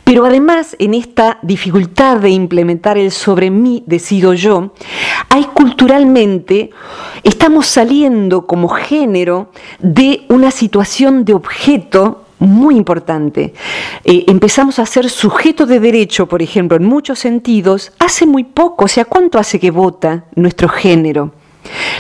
Pero 0.03 0.25
además, 0.25 0.75
en 0.79 0.93
esta 0.93 1.39
dificultad 1.41 2.17
de 2.17 2.29
implementar 2.29 2.97
el 2.97 3.11
sobre 3.11 3.49
mí 3.49 3.83
decido 3.85 4.33
yo, 4.33 4.73
hay 5.29 5.45
culturalmente, 5.45 6.71
estamos 7.23 7.67
saliendo 7.67 8.45
como 8.45 8.69
género 8.69 9.49
de 9.79 10.25
una 10.29 10.51
situación 10.51 11.25
de 11.25 11.33
objeto 11.33 12.22
muy 12.43 12.75
importante. 12.75 13.53
Eh, 14.03 14.25
empezamos 14.27 14.79
a 14.79 14.85
ser 14.85 15.09
sujeto 15.09 15.65
de 15.65 15.79
derecho, 15.79 16.27
por 16.27 16.41
ejemplo, 16.41 16.77
en 16.77 16.85
muchos 16.85 17.19
sentidos, 17.19 17.91
hace 17.99 18.25
muy 18.25 18.43
poco, 18.43 18.85
o 18.85 18.87
sea, 18.87 19.05
¿cuánto 19.05 19.39
hace 19.39 19.59
que 19.59 19.71
vota 19.71 20.25
nuestro 20.35 20.69
género? 20.69 21.31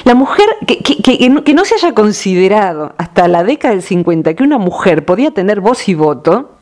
La 0.03 0.13
mujer, 0.13 0.45
que, 0.67 0.77
que, 0.77 1.53
no 1.53 1.65
se 1.65 1.75
haya 1.75 1.93
considerado 1.93 2.93
hasta 2.97 3.27
la 3.27 3.43
década 3.43 3.73
del 3.73 3.83
50 3.83 4.33
que 4.33 4.43
una 4.43 4.57
mujer 4.57 5.05
podía 5.05 5.31
tener 5.31 5.61
voz 5.61 5.87
y 5.87 5.93
voto, 5.93 6.57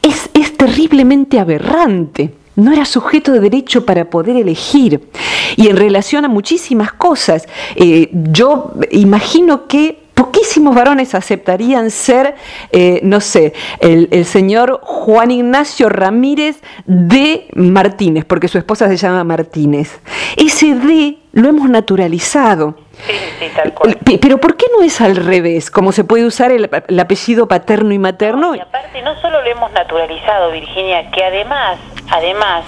es, 0.00 0.30
es 0.32 0.56
terriblemente 0.56 1.38
aberrante. 1.38 2.34
No 2.56 2.72
era 2.72 2.84
sujeto 2.84 3.32
de 3.32 3.40
derecho 3.40 3.84
para 3.84 4.10
poder 4.10 4.36
elegir. 4.36 5.08
Y 5.56 5.68
en 5.68 5.76
relación 5.76 6.24
a 6.24 6.28
muchísimas 6.28 6.92
cosas, 6.92 7.46
eh, 7.76 8.08
yo 8.12 8.72
imagino 8.90 9.66
que 9.66 10.01
poquísimos 10.22 10.76
varones 10.76 11.16
aceptarían 11.16 11.90
ser, 11.90 12.36
eh, 12.70 13.00
no 13.02 13.20
sé, 13.20 13.54
el, 13.80 14.24
señor 14.24 14.78
Juan 14.84 15.32
Ignacio 15.32 15.88
Ramírez 15.88 16.60
de 16.86 17.48
Martínez, 17.56 18.24
porque 18.24 18.46
su 18.46 18.56
esposa 18.56 18.86
se 18.86 18.96
llama 18.96 19.24
Martínez. 19.24 19.98
Ese 20.36 20.76
de 20.76 21.18
lo 21.32 21.48
hemos 21.48 21.68
naturalizado. 21.68 22.76
Sí, 23.06 23.12
sí, 23.38 23.46
tal 23.54 23.72
cual. 23.74 23.98
Pero 24.20 24.38
¿por 24.38 24.56
qué 24.56 24.66
no 24.76 24.82
es 24.84 25.00
al 25.00 25.16
revés? 25.16 25.70
Como 25.70 25.92
se 25.92 26.04
puede 26.04 26.24
usar 26.24 26.52
el, 26.52 26.68
apellido 27.00 27.48
paterno 27.48 27.92
y 27.92 27.98
materno. 27.98 28.54
y 28.54 28.60
aparte, 28.60 29.02
no 29.02 29.20
solo 29.20 29.42
lo 29.42 29.48
hemos 29.48 29.72
naturalizado, 29.72 30.50
Virginia, 30.52 31.10
que 31.10 31.24
además 31.24 31.78
además, 32.12 32.64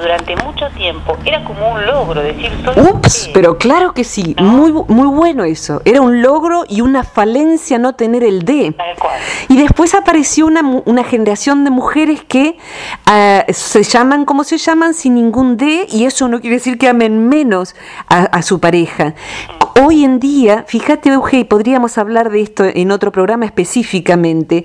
durante 0.00 0.36
mucho 0.36 0.68
tiempo, 0.70 1.16
era 1.24 1.44
como 1.44 1.72
un 1.72 1.84
logro 1.84 2.22
decir 2.22 2.50
soy 2.64 2.82
Ups, 2.82 3.30
pero 3.32 3.58
claro 3.58 3.92
que 3.92 4.04
sí, 4.04 4.34
muy, 4.38 4.72
muy 4.72 5.06
bueno 5.06 5.44
eso. 5.44 5.82
Era 5.84 6.00
un 6.00 6.22
logro 6.22 6.64
y 6.66 6.80
una 6.80 7.04
falencia 7.04 7.78
no 7.78 7.94
tener 7.94 8.24
el 8.24 8.44
D. 8.44 8.74
Y 9.48 9.56
después 9.58 9.94
apareció 9.94 10.46
una, 10.46 10.62
una 10.86 11.04
generación 11.04 11.64
de 11.64 11.70
mujeres 11.70 12.24
que 12.24 12.56
ah, 13.04 13.44
se 13.48 13.82
llaman 13.82 14.24
como 14.24 14.44
se 14.44 14.56
llaman 14.56 14.94
sin 14.94 15.14
ningún 15.14 15.56
D 15.56 15.86
y 15.90 16.06
eso 16.06 16.28
no 16.28 16.40
quiere 16.40 16.56
decir 16.56 16.78
que 16.78 16.88
amen 16.88 17.28
menos 17.28 17.74
a, 18.08 18.42
su 18.42 18.60
pareja. 18.60 19.14
Hoy 19.78 20.04
en 20.04 20.20
día, 20.20 20.64
fíjate 20.66 21.10
Eugenia, 21.10 21.46
podríamos 21.50 21.98
hablar 21.98 22.30
de 22.30 22.40
esto 22.40 22.64
en 22.64 22.90
otro 22.90 23.12
programa 23.12 23.44
específicamente, 23.44 24.64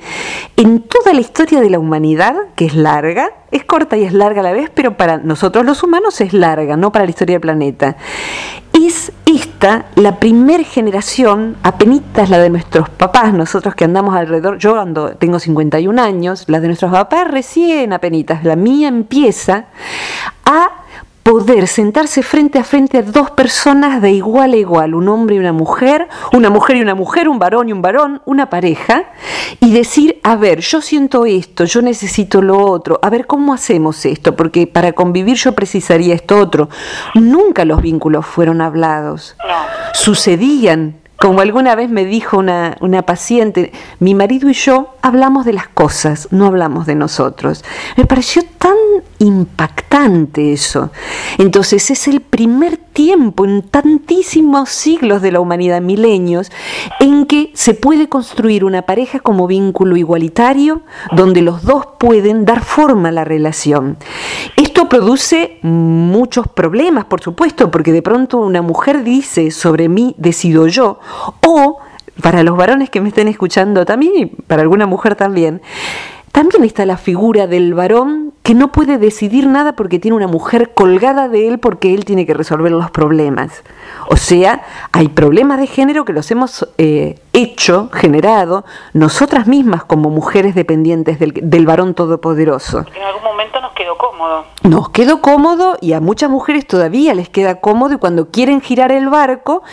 en 0.56 0.80
toda 0.84 1.14
la 1.14 1.20
historia 1.20 1.60
de 1.60 1.70
la 1.70 1.80
humanidad, 1.80 2.34
que 2.56 2.64
es 2.64 2.76
larga, 2.76 3.30
es 3.52 3.66
corta 3.66 3.98
y 3.98 4.06
es 4.06 4.14
larga 4.14 4.40
a 4.40 4.44
la 4.44 4.54
vez, 4.54 4.72
pero 4.74 4.96
para 4.96 5.18
nosotros 5.18 5.66
los 5.66 5.84
humanos 5.84 6.22
es 6.22 6.32
larga, 6.32 6.78
no 6.78 6.94
para 6.94 7.04
la 7.04 7.12
historia 7.12 7.34
del 7.34 7.42
planeta. 7.42 7.98
Es 8.72 9.12
esta 9.26 9.88
la 9.96 10.18
primer 10.18 10.64
generación, 10.64 11.58
apenitas 11.62 12.30
la 12.30 12.38
de 12.38 12.50
nuestros 12.50 12.88
papás, 12.88 13.34
nosotros 13.34 13.76
que 13.76 13.84
andamos 13.84 14.16
alrededor, 14.16 14.60
yo 14.60 14.80
ando, 14.80 15.10
tengo 15.18 15.40
51 15.40 16.02
años, 16.02 16.46
la 16.48 16.62
de 16.62 16.68
nuestros 16.68 16.90
papás 16.90 17.28
recién 17.30 17.92
apenitas, 17.92 18.46
la 18.46 18.56
mía 18.56 18.88
empieza 18.88 19.66
a 20.46 20.81
poder 21.24 21.68
sentarse 21.68 22.24
frente 22.24 22.58
a 22.60 22.64
frente 22.64 22.98
a 22.98 23.04
dos 23.04 23.32
personas 23.32 24.02
de 24.02 24.12
igual 24.12 24.54
a 24.54 24.58
igual, 24.58 24.96
un 24.96 25.08
hombre 25.08 25.36
y 25.36 25.40
una 25.40 25.54
mujer, 25.54 26.08
una 26.34 26.50
mujer 26.50 26.78
y 26.78 26.82
una 26.82 26.96
mujer, 26.96 27.30
un 27.30 27.40
varón 27.40 27.70
y 27.70 27.74
un 27.74 27.82
varón, 27.82 28.22
una 28.26 28.50
pareja, 28.50 29.06
y 29.60 29.72
decir, 29.72 30.20
a 30.24 30.36
ver, 30.36 30.60
yo 30.62 30.82
siento 30.82 31.26
esto, 31.26 31.66
yo 31.66 31.82
necesito 31.82 32.42
lo 32.42 32.66
otro, 32.66 33.00
a 33.02 33.10
ver 33.10 33.28
cómo 33.28 33.54
hacemos 33.54 34.06
esto, 34.06 34.36
porque 34.36 34.68
para 34.68 34.94
convivir 34.94 35.36
yo 35.36 35.54
precisaría 35.54 36.16
esto 36.16 36.38
otro. 36.38 36.70
Nunca 37.16 37.66
los 37.66 37.82
vínculos 37.82 38.26
fueron 38.26 38.62
hablados, 38.62 39.36
sucedían 39.94 41.01
como 41.22 41.42
alguna 41.42 41.76
vez 41.76 41.88
me 41.88 42.04
dijo 42.04 42.40
una, 42.40 42.76
una, 42.82 43.04
paciente, 43.04 43.72
mi 44.00 44.16
marido 44.16 44.50
y 44.50 44.54
yo 44.54 44.96
hablamos 45.04 45.46
de 45.46 45.54
las 45.54 45.68
cosas, 45.68 46.28
no 46.32 46.48
hablamos 46.48 46.88
de 46.88 46.96
nosotros. 46.96 47.64
Me 47.96 48.08
pareció 48.08 48.42
tan 48.58 48.76
impactante 49.20 50.52
eso. 50.52 50.90
Entonces 51.38 51.92
es 51.92 52.08
el 52.08 52.22
primer 52.22 52.80
tiempo 52.94 53.46
en 53.46 53.62
tantísimos 53.62 54.70
siglos 54.70 55.22
de 55.22 55.32
la 55.32 55.40
humanidad, 55.40 55.82
milenios, 55.82 56.52
en 57.00 57.26
que 57.26 57.52
se 57.54 57.74
puede 57.74 58.10
construir 58.10 58.64
una 58.66 58.84
pareja 58.84 59.20
como 59.20 59.48
vínculo 59.48 59.98
igualitario, 59.98 60.82
donde 61.12 61.42
los 61.42 61.64
dos 61.64 61.86
pueden 62.00 62.46
dar 62.46 62.64
forma 62.64 63.10
a 63.10 63.12
la 63.12 63.24
relación. 63.24 63.98
Esto 64.56 64.90
produce 64.90 65.60
muchos 65.62 66.48
problemas, 66.48 67.06
por 67.06 67.22
supuesto, 67.22 67.72
porque 67.72 67.92
de 67.92 68.02
pronto 68.02 68.38
una 68.38 68.62
mujer 68.62 69.04
dice, 69.04 69.52
sobre 69.52 69.90
mí 69.90 70.16
decido 70.18 70.68
yo, 70.68 71.00
o 71.46 71.80
para 72.22 72.44
los 72.44 72.58
varones 72.58 72.90
que 72.90 73.02
me 73.02 73.10
estén 73.10 73.28
escuchando 73.28 73.86
también 73.86 74.12
y 74.16 74.26
para 74.26 74.62
alguna 74.62 74.86
mujer 74.86 75.16
también, 75.16 75.62
también 76.32 76.64
está 76.64 76.86
la 76.86 76.98
figura 76.98 77.48
del 77.48 77.74
varón 77.74 78.21
que 78.44 78.56
no 78.56 78.72
puede 78.72 78.98
decidir 78.98 79.46
nada 79.48 79.74
porque 79.74 80.00
tiene 80.00 80.18
una 80.18 80.28
mujer 80.28 80.74
colgada 80.74 81.30
de 81.30 81.48
él 81.48 81.60
porque 81.60 81.94
él 81.94 82.06
tiene 82.06 82.26
que 82.26 82.34
resolver 82.34 82.72
los 82.72 82.90
problemas. 82.90 83.64
O 84.08 84.18
sea, 84.18 84.64
hay 84.92 85.10
problemas 85.10 85.60
de 85.60 85.68
género 85.68 86.06
que 86.06 86.14
los 86.14 86.30
hemos 86.32 86.68
eh, 86.78 87.20
hecho, 87.34 87.90
generado, 87.94 88.66
nosotras 88.94 89.46
mismas 89.46 89.84
como 89.84 90.10
mujeres 90.10 90.56
dependientes 90.56 91.20
del, 91.20 91.34
del 91.42 91.66
varón 91.66 91.94
todopoderoso. 91.94 92.86
Nos 94.64 94.90
quedó 94.90 95.22
cómodo 95.22 95.78
y 95.82 95.94
a 95.94 96.00
muchas 96.00 96.30
mujeres 96.30 96.68
todavía 96.68 97.14
les 97.14 97.30
queda 97.30 97.60
cómodo 97.62 97.96
y 97.96 97.98
cuando 97.98 98.30
quieren 98.30 98.62
girar 98.62 98.92
el 98.92 99.10
barco, 99.10 99.64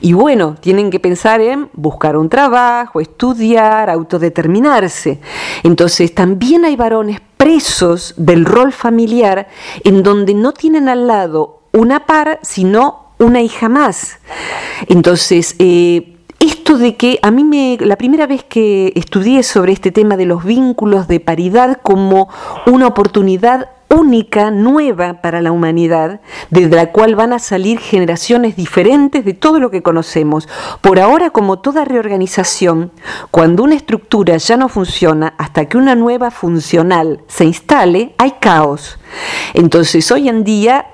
y 0.00 0.12
bueno, 0.12 0.56
tienen 0.60 0.90
que 0.90 1.00
pensar 1.00 1.40
en 1.40 1.70
buscar 1.72 2.16
un 2.16 2.28
trabajo, 2.28 3.00
estudiar, 3.00 3.90
autodeterminarse. 3.90 5.20
Entonces 5.62 6.14
también 6.14 6.64
hay 6.64 6.76
varones 6.76 7.20
presos 7.36 8.14
del 8.16 8.44
rol 8.44 8.72
familiar 8.72 9.48
en 9.84 10.02
donde 10.02 10.34
no 10.34 10.52
tienen 10.52 10.88
al 10.88 11.06
lado 11.06 11.60
una 11.72 12.06
par, 12.06 12.40
sino 12.42 13.12
una 13.18 13.40
hija 13.40 13.68
más. 13.68 14.18
Entonces, 14.88 15.54
eh, 15.58 16.17
esto 16.40 16.78
de 16.78 16.96
que 16.96 17.18
a 17.22 17.30
mí 17.30 17.44
me, 17.44 17.78
la 17.80 17.96
primera 17.96 18.26
vez 18.26 18.44
que 18.44 18.92
estudié 18.94 19.42
sobre 19.42 19.72
este 19.72 19.90
tema 19.90 20.16
de 20.16 20.26
los 20.26 20.44
vínculos 20.44 21.08
de 21.08 21.20
paridad 21.20 21.78
como 21.82 22.28
una 22.66 22.86
oportunidad 22.86 23.70
única, 23.90 24.50
nueva 24.50 25.14
para 25.22 25.40
la 25.40 25.52
humanidad, 25.52 26.20
desde 26.50 26.76
la 26.76 26.92
cual 26.92 27.14
van 27.14 27.32
a 27.32 27.38
salir 27.38 27.78
generaciones 27.78 28.56
diferentes 28.56 29.24
de 29.24 29.34
todo 29.34 29.60
lo 29.60 29.70
que 29.70 29.82
conocemos. 29.82 30.48
Por 30.80 31.00
ahora, 31.00 31.30
como 31.30 31.58
toda 31.58 31.84
reorganización, 31.84 32.92
cuando 33.30 33.62
una 33.62 33.74
estructura 33.74 34.36
ya 34.36 34.56
no 34.56 34.68
funciona, 34.68 35.34
hasta 35.38 35.66
que 35.66 35.78
una 35.78 35.94
nueva 35.94 36.30
funcional 36.30 37.20
se 37.28 37.44
instale, 37.44 38.14
hay 38.18 38.32
caos. 38.40 38.98
Entonces, 39.54 40.10
hoy 40.12 40.28
en 40.28 40.44
día 40.44 40.86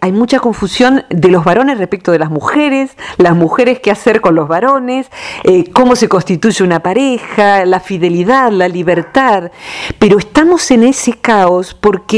hay 0.00 0.12
mucha 0.12 0.40
confusión 0.40 1.04
de 1.08 1.28
los 1.28 1.44
varones 1.44 1.78
respecto 1.78 2.12
de 2.12 2.18
las 2.18 2.30
mujeres, 2.30 2.90
las 3.16 3.34
mujeres 3.34 3.80
qué 3.80 3.90
hacer 3.90 4.20
con 4.20 4.34
los 4.34 4.46
varones, 4.46 5.10
eh, 5.44 5.70
cómo 5.72 5.96
se 5.96 6.08
constituye 6.08 6.62
una 6.62 6.80
pareja, 6.80 7.64
la 7.64 7.80
fidelidad, 7.80 8.52
la 8.52 8.68
libertad. 8.68 9.50
Pero 9.98 10.18
estamos 10.18 10.70
en 10.70 10.84
ese 10.84 11.14
caos 11.14 11.74
porque 11.74 12.09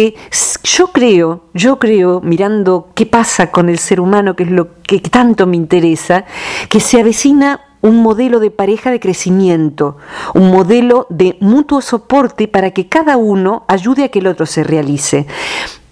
yo 0.65 0.89
creo, 0.89 1.45
yo 1.55 1.79
creo, 1.79 2.21
mirando 2.21 2.89
qué 2.95 3.07
pasa 3.07 3.51
con 3.51 3.69
el 3.69 3.79
ser 3.79 4.01
humano, 4.01 4.35
que 4.37 4.45
es 4.45 4.51
lo 4.51 4.83
que 4.83 5.01
tanto 5.01 5.47
me 5.47 5.57
interesa, 5.57 6.25
que 6.69 6.81
se 6.81 7.01
avecina 7.01 7.61
un 7.83 8.03
modelo 8.03 8.39
de 8.39 8.51
pareja 8.51 8.91
de 8.91 9.01
crecimiento, 9.01 9.97
un 10.35 10.51
modelo 10.51 11.07
de 11.11 11.37
mutuo 11.41 11.81
soporte 11.81 12.49
para 12.49 12.71
que 12.71 12.89
cada 12.89 13.17
uno 13.17 13.65
ayude 13.69 14.05
a 14.05 14.09
que 14.09 14.21
el 14.21 14.29
otro 14.29 14.47
se 14.47 14.65
realice. 14.65 15.27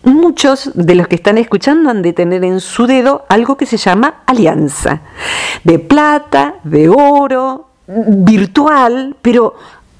muchos 0.02 0.70
de 0.74 0.94
los 0.94 1.08
que 1.08 1.16
están 1.16 1.36
escuchando 1.36 1.90
han 1.90 2.00
de 2.00 2.14
tener 2.14 2.42
en 2.42 2.60
su 2.60 2.86
dedo 2.86 3.26
algo 3.28 3.58
que 3.58 3.66
se 3.66 3.76
llama 3.76 4.22
alianza, 4.24 5.02
de 5.62 5.78
plata, 5.78 6.54
de 6.64 6.88
oro, 6.88 7.68
virtual, 7.86 9.16
pero 9.20 9.54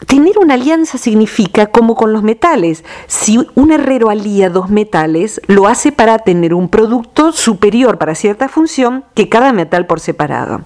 tener 0.07 0.39
una 0.39 0.55
alianza 0.55 0.99
significa 0.99 1.67
como 1.67 1.95
con 1.95 2.13
los 2.13 2.23
metales. 2.23 2.85
Si 3.07 3.39
un 3.55 3.73
herrero 3.73 4.11
alía 4.11 4.51
dos 4.51 4.71
metales, 4.71 5.41
lo 5.47 5.67
hace 5.67 5.93
para 5.93 6.19
tener 6.19 6.55
un 6.55 6.69
producto 6.69 7.33
superior 7.33 7.99
para 7.99 8.15
cierta 8.15 8.49
función 8.49 9.05
que 9.15 9.29
cada 9.29 9.53
metal 9.53 9.87
por 9.87 10.01
separado. 10.01 10.63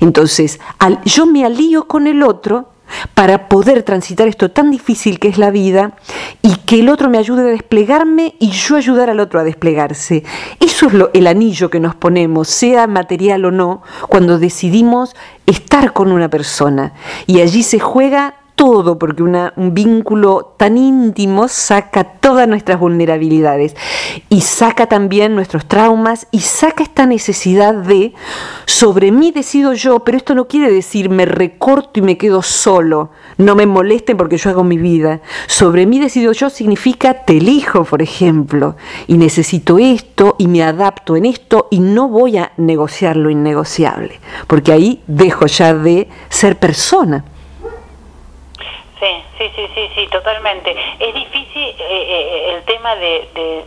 Entonces, 0.00 0.60
yo 1.04 1.26
me 1.26 1.44
alío 1.44 1.86
con 1.86 2.06
el 2.06 2.22
otro 2.22 2.70
para 3.14 3.48
poder 3.48 3.82
transitar 3.82 4.28
esto 4.28 4.50
tan 4.50 4.70
difícil 4.70 5.18
que 5.18 5.28
es 5.28 5.38
la 5.38 5.50
vida 5.50 5.96
y 6.42 6.56
que 6.56 6.80
el 6.80 6.88
otro 6.88 7.08
me 7.08 7.18
ayude 7.18 7.42
a 7.42 7.46
desplegarme 7.46 8.34
y 8.38 8.50
yo 8.50 8.76
ayudar 8.76 9.10
al 9.10 9.20
otro 9.20 9.40
a 9.40 9.44
desplegarse. 9.44 10.22
Eso 10.60 10.86
es 10.88 10.94
el 11.14 11.26
anillo 11.26 11.70
que 11.70 11.80
nos 11.80 11.94
ponemos, 11.94 12.48
sea 12.48 12.86
material 12.86 13.46
o 13.46 13.50
no, 13.50 13.82
cuando 14.08 14.38
decidimos 14.38 15.16
estar 15.46 15.92
con 15.92 16.12
una 16.12 16.28
persona. 16.28 16.92
Y 17.26 17.40
allí 17.40 17.62
se 17.62 17.80
juega 17.80 18.34
todo, 18.54 18.98
porque 18.98 19.22
un 19.22 19.74
vínculo 19.74 20.54
tan 20.56 20.78
íntimo 20.78 21.48
saca 21.48 22.04
todas 22.04 22.46
nuestras 22.46 22.78
vulnerabilidades 22.78 23.74
y 24.28 24.42
saca 24.42 24.86
también 24.86 25.34
nuestros 25.34 25.66
traumas 25.66 26.26
y 26.30 26.40
saca 26.40 26.82
esta 26.82 27.06
necesidad 27.06 27.74
de 27.74 28.14
sobre 28.66 29.12
mí 29.12 29.32
decido 29.32 29.72
yo, 29.72 30.00
pero 30.00 30.16
esto 30.16 30.34
no 30.34 30.46
quiere 30.46 30.72
decir 30.72 31.10
me 31.10 31.26
recorto 31.26 32.00
y 32.00 32.02
me 32.02 32.16
quedo 32.16 32.42
solo, 32.42 33.10
no 33.38 33.54
me 33.54 33.66
molesten 33.66 34.16
porque 34.16 34.36
yo 34.36 34.50
hago 34.50 34.64
mi 34.64 34.78
vida. 34.78 35.20
Sobre 35.46 35.86
mí 35.86 35.98
decido 35.98 36.32
yo 36.32 36.48
significa 36.50 37.24
te 37.24 37.38
elijo, 37.38 37.84
por 37.84 38.02
ejemplo, 38.02 38.76
y 39.06 39.18
necesito 39.18 39.78
esto 39.78 40.36
y 40.38 40.46
me 40.46 40.62
adapto 40.62 41.16
en 41.16 41.26
esto 41.26 41.68
y 41.70 41.80
no 41.80 42.08
voy 42.08 42.38
a 42.38 42.52
negociar 42.56 43.16
lo 43.16 43.30
innegociable, 43.30 44.20
porque 44.46 44.72
ahí 44.72 45.02
dejo 45.06 45.46
ya 45.46 45.74
de 45.74 46.08
ser 46.28 46.58
persona. 46.58 47.24
Sí, 49.04 49.22
sí, 49.38 49.52
sí, 49.54 49.68
sí, 49.74 49.90
sí, 49.94 50.06
totalmente. 50.08 50.74
Es 50.98 51.14
difícil 51.14 51.62
eh, 51.62 51.74
eh, 51.78 52.54
el 52.54 52.62
tema 52.64 52.96
de, 52.96 53.28
de, 53.34 53.64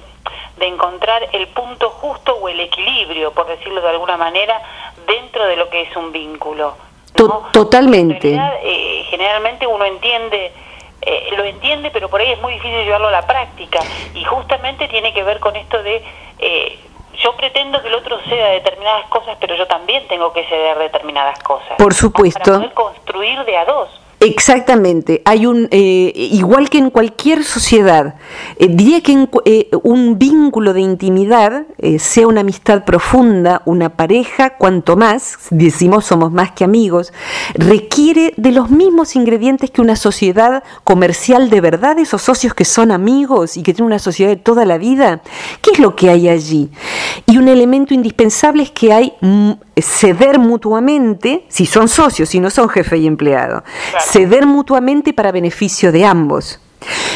encontrar 0.65 1.29
el 1.32 1.48
punto 1.50 1.89
justo 1.89 2.36
o 2.36 2.50
el 2.50 2.60
equilibrio, 2.60 3.32
por 3.32 3.48
decirlo 3.48 3.79
de 3.82 3.89
alguna 3.89 4.17
manera, 4.17 4.60
dentro 5.06 5.46
de 5.46 5.56
lo 5.56 5.70
que 5.70 5.84
es 5.84 5.96
un 5.96 6.12
vínculo. 6.12 6.75
Totalmente. 7.51 8.36
Eh, 8.63 9.06
generalmente 9.10 9.65
uno 9.67 9.86
entiende, 9.86 10.51
lo 11.36 11.44
entiende, 11.44 11.89
pero 11.91 12.10
por 12.10 12.20
ahí 12.20 12.32
es 12.32 12.41
muy 12.41 12.53
difícil 12.53 12.84
llevarlo 12.84 13.08
a 13.08 13.12
la 13.12 13.27
práctica. 13.27 13.79
Y 14.13 14.24
justamente 14.24 14.88
tiene 14.88 15.13
que 15.13 15.24
ver 15.24 15.39
con 15.39 15.56
esto 15.56 15.82
de 15.84 16.03
yo 17.24 17.36
pretendo 17.36 17.82
que 17.82 17.88
el 17.88 17.96
otro 17.96 18.20
ceda 18.27 18.50
determinadas 18.50 19.08
cosas, 19.10 19.38
pero 19.39 19.56
yo 19.56 19.67
también 19.67 20.08
tengo 20.08 20.34
que 20.34 20.44
ceder 20.46 20.77
determinadas 20.77 21.39
cosas. 21.39 21.77
Por 21.77 21.94
supuesto. 21.94 22.39
Para 22.39 22.58
poder 22.58 22.74
construir 22.74 23.44
de 23.46 23.58
a 23.58 23.65
dos. 23.65 23.89
Exactamente, 24.19 25.21
hay 25.25 25.45
un, 25.45 25.67
eh, 25.69 26.12
igual 26.15 26.71
que 26.71 26.79
en 26.79 26.89
cualquier 26.89 27.43
sociedad, 27.43 28.15
eh, 28.57 28.67
diría 28.67 29.01
que 29.01 29.12
en, 29.12 29.29
eh, 29.45 29.69
un 29.83 30.17
vínculo 30.17 30.74
de 30.74 30.81
intimidad, 30.81 31.67
sea 32.00 32.25
una 32.25 32.41
amistad 32.41 32.83
profunda, 32.83 33.62
una 33.65 33.89
pareja, 33.89 34.57
cuanto 34.57 34.97
más, 34.97 35.38
decimos 35.51 36.05
somos 36.05 36.31
más 36.31 36.51
que 36.53 36.63
amigos, 36.63 37.13
requiere 37.53 38.33
de 38.38 38.51
los 38.51 38.71
mismos 38.71 39.15
ingredientes 39.15 39.69
que 39.69 39.81
una 39.81 39.95
sociedad 39.95 40.63
comercial 40.83 41.51
de 41.51 41.62
verdad, 41.62 42.00
esos 42.00 42.24
socios 42.24 42.55
que 42.55 42.65
son 42.65 42.91
amigos 42.91 43.55
y 43.55 43.62
que 43.62 43.75
tienen 43.75 43.88
una 43.88 44.00
sociedad 44.00 44.31
de 44.31 44.38
toda 44.38 44.65
la 44.65 44.79
vida. 44.79 45.21
¿Qué 45.62 45.71
es 45.74 45.79
lo 45.79 45.95
que 45.95 46.09
hay 46.09 46.27
allí? 46.27 46.71
Y 47.27 47.38
un 47.38 47.47
elemento 47.47 47.93
indispensable 47.93 48.63
es 48.63 48.71
que 48.71 48.91
hay 48.91 49.13
mm, 49.21 49.51
ceder 49.81 50.39
mutuamente, 50.39 51.45
si 51.50 51.65
son 51.65 51.88
socios, 51.88 52.29
si 52.29 52.39
no 52.39 52.50
son 52.50 52.69
jefe 52.69 52.97
y 52.97 53.07
empleado, 53.07 53.63
ceder 54.07 54.45
mutuamente 54.45 55.13
para 55.13 55.31
beneficio 55.31 55.91
de 55.91 56.05
ambos. 56.05 56.59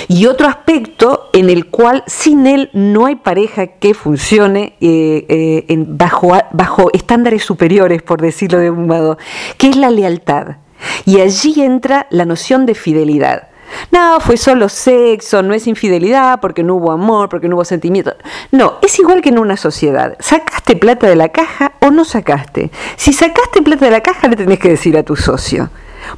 Y 0.08 0.26
otro 0.26 0.48
aspecto 0.48 1.30
en 1.34 1.50
el 1.50 1.68
cual 1.68 2.04
sin 2.08 2.48
él 2.48 2.70
no 2.74 3.06
hay 3.06 3.16
pareja 3.16 3.68
que 3.68 3.94
funcione 3.94 4.76
eh, 4.82 5.26
eh, 5.70 5.86
bajo, 5.88 6.34
bajo 6.52 6.90
estándares 6.94 7.44
superiores, 7.44 8.02
por 8.02 8.22
decirlo 8.22 8.58
de 8.58 8.72
un 8.72 8.88
modo, 8.88 9.18
que 9.58 9.70
es 9.70 9.76
la 9.76 9.92
lealtad. 9.92 10.58
Y 11.06 11.20
allí 11.22 11.62
entra 11.62 12.08
la 12.10 12.26
noción 12.26 12.66
de 12.66 12.76
fidelidad. 12.76 13.48
No, 13.92 14.20
fue 14.20 14.36
solo 14.36 14.68
sexo, 14.68 15.44
no 15.44 15.54
es 15.54 15.68
infidelidad 15.68 16.42
porque 16.42 16.64
no 16.64 16.76
hubo 16.76 16.92
amor, 16.92 17.30
porque 17.30 17.48
no 17.48 17.56
hubo 17.56 17.64
sentimiento. 17.64 18.14
No, 18.52 18.80
es 18.82 19.00
igual 19.00 19.22
que 19.22 19.30
en 19.30 19.40
una 19.40 19.56
sociedad. 19.56 20.18
¿Sacaste 20.20 20.76
plata 20.76 21.08
de 21.08 21.16
la 21.16 21.30
caja 21.30 21.74
o 21.80 21.90
no 21.90 22.04
sacaste? 22.04 22.70
Si 22.98 23.14
sacaste 23.14 23.62
plata 23.62 23.86
de 23.86 23.92
la 23.92 24.02
caja, 24.02 24.28
le 24.28 24.36
tenés 24.36 24.60
que 24.60 24.70
decir 24.70 24.98
a 24.98 25.04
tu 25.04 25.16
socio 25.16 25.70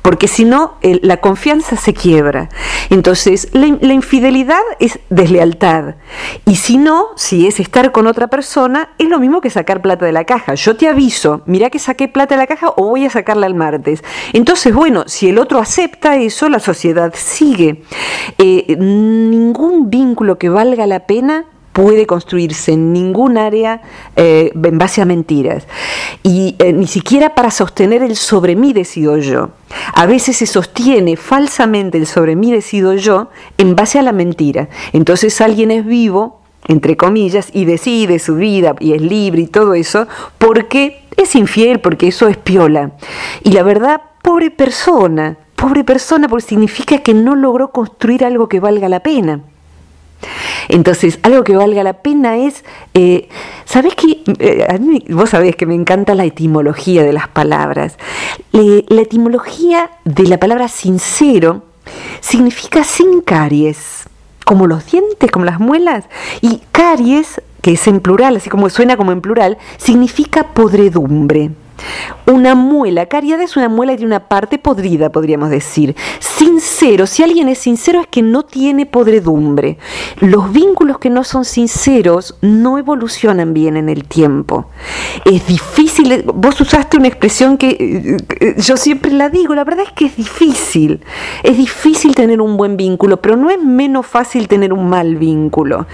porque 0.02 0.28
si 0.28 0.46
no, 0.46 0.75
la 0.82 1.18
confianza 1.18 1.75
se 1.75 1.94
quiebra. 1.94 2.50
Entonces, 2.90 3.50
la, 3.54 3.68
infidelidad 3.68 4.62
es 4.80 5.00
deslealtad. 5.10 5.96
Y 6.46 6.56
si 6.56 6.78
no, 6.78 7.08
si 7.15 7.48
es 7.48 7.60
estar 7.60 7.91
con 7.91 8.08
otra 8.08 8.28
persona, 8.28 8.89
es 8.98 9.08
lo 9.08 9.19
mismo 9.19 9.41
que 9.41 9.50
sacar 9.50 9.82
plata 9.82 10.06
de 10.06 10.12
la 10.12 10.26
caja. 10.26 10.56
Yo 10.56 10.76
te 10.76 10.88
aviso, 10.88 11.41
mira 11.46 11.69
que 11.69 11.80
saqué 11.80 12.08
plata 12.08 12.36
de 12.36 12.41
la 12.41 12.48
caja 12.48 12.69
o 12.76 12.88
voy 12.88 13.06
a 13.06 13.10
sacarla 13.10 13.48
el 13.48 13.56
martes. 13.56 14.04
Entonces, 14.34 14.74
bueno, 14.74 15.04
si 15.08 15.30
el 15.30 15.38
otro 15.38 15.60
acepta 15.60 16.17
eso, 16.17 16.50
la 16.50 16.60
sociedad 16.60 17.13
sigue. 17.15 17.84
Eh, 18.38 18.76
ningún 18.78 19.89
vínculo 19.89 20.38
que 20.38 20.50
valga 20.50 20.88
la 20.88 21.06
pena 21.06 21.46
puede 21.74 22.06
construirse 22.06 22.72
en 22.72 22.93
ningún 22.93 23.38
área 23.38 23.82
eh, 24.15 24.52
en 24.54 24.78
base 24.78 25.02
a 25.02 25.06
mentiras. 25.06 25.67
Y 26.24 26.56
eh, 26.60 26.72
ni 26.72 26.88
siquiera 26.88 27.36
para 27.36 27.52
sostener 27.52 28.02
el 28.02 28.16
sobre 28.16 28.56
mí 28.56 28.72
decido 28.72 29.18
yo. 29.18 29.50
A 29.94 30.06
veces 30.06 30.38
se 30.38 30.46
sostiene 30.46 31.18
falsamente 31.18 31.98
el 31.98 32.08
sobre 32.08 32.38
mí 32.38 32.52
decido 32.52 32.94
yo 32.94 33.30
en 33.58 33.76
base 33.76 34.00
a 34.00 34.04
la 34.04 34.14
mentira. 34.14 34.70
Entonces 34.94 35.42
alguien 35.42 35.70
es 35.70 35.86
vivo, 35.86 36.40
entre 36.68 36.96
comillas, 36.96 37.50
y 37.54 37.66
decide 37.66 38.20
su 38.20 38.36
vida 38.36 38.76
y 38.80 38.94
es 38.94 39.02
libre 39.02 39.42
y 39.42 39.48
todo 39.48 39.74
eso, 39.74 40.08
porque 40.38 41.04
es 41.18 41.36
infiel, 41.36 41.82
porque 41.82 42.08
eso 42.08 42.30
es 42.30 42.38
piola. 42.38 42.92
Y 43.44 43.52
la 43.52 43.64
verdad, 43.64 44.02
pobre 44.22 44.50
persona, 44.50 45.38
pobre 45.56 45.84
persona, 45.84 46.30
porque 46.30 46.48
significa 46.48 47.00
que 47.00 47.14
no 47.14 47.36
logró 47.36 47.72
construir 47.72 48.24
algo 48.24 48.48
que 48.48 48.62
valga 48.62 48.88
la 48.88 49.02
pena. 49.02 49.42
Entonces, 50.70 51.20
algo 51.24 51.44
que 51.44 51.56
valga 51.56 51.84
la 51.84 51.94
pena 51.94 52.38
es, 52.38 52.64
eh, 52.94 53.30
¿sabés 53.66 53.96
qué? 53.96 54.22
Eh, 54.40 55.04
vos 55.10 55.30
sabés 55.30 55.56
que 55.56 55.66
me 55.66 55.76
encanta 55.76 56.16
la 56.16 56.26
etimología 56.26 57.04
de 57.04 57.14
las 57.14 57.28
palabras. 57.28 57.98
la 58.52 59.02
etimología 59.02 59.92
de 60.06 60.24
la 60.24 60.40
palabra 60.40 60.68
sincero 60.68 61.64
significa 62.22 62.84
sin 62.84 63.22
caries, 63.22 64.04
como 64.46 64.68
los 64.68 64.86
dientes, 64.92 65.32
como 65.32 65.46
las 65.46 65.60
muelas. 65.60 66.06
Y 66.42 66.62
caries, 66.72 67.42
que 67.62 67.74
es 67.74 67.88
en 67.88 68.00
plural, 68.00 68.38
así 68.38 68.50
como 68.50 68.70
suena 68.70 68.98
como 68.98 69.12
en 69.12 69.22
plural, 69.22 69.58
significa 69.78 70.54
podredumbre. 70.54 71.52
Una 72.26 72.56
muela 72.56 73.06
cariada 73.08 73.44
es 73.44 73.58
una 73.58 73.70
muela 73.70 73.96
de 73.96 74.06
una 74.06 74.28
parte 74.28 74.58
podrida, 74.58 75.12
podríamos 75.12 75.50
decir. 75.50 75.96
Sincero, 76.20 77.06
si 77.06 77.22
alguien 77.22 77.50
es 77.50 77.60
sincero 77.60 78.02
es 78.02 78.08
que 78.08 78.22
no 78.22 78.44
tiene 78.44 78.86
podredumbre. 78.86 79.78
Los 80.20 80.52
vínculos 80.52 81.00
que 81.00 81.10
no 81.10 81.24
son 81.24 81.46
sinceros 81.46 82.38
no 82.42 82.78
evolucionan 82.78 83.54
bien 83.54 83.78
en 83.78 83.90
el 83.90 84.06
tiempo. 84.06 84.68
Es 85.26 85.46
difícil, 85.48 86.24
vos 86.34 86.60
usaste 86.62 86.98
una 86.98 87.08
expresión 87.08 87.58
que 87.58 87.70
eh, 87.70 88.18
eh, 88.40 88.56
yo 88.58 88.78
siempre 88.78 89.12
la 89.12 89.30
digo, 89.30 89.54
la 89.54 89.64
verdad 89.64 89.86
es 89.86 89.92
que 89.92 90.06
es 90.06 90.16
difícil. 90.16 91.02
Es 91.44 91.58
difícil 91.58 92.16
tener 92.16 92.42
un 92.42 92.58
buen 92.58 92.78
vínculo, 92.78 93.22
pero 93.22 93.36
no 93.36 93.50
es 93.50 93.62
menos 93.62 94.08
fácil 94.08 94.48
tener 94.48 94.74
un 94.74 94.90
mal 94.90 95.16
vínculo. 95.16 95.88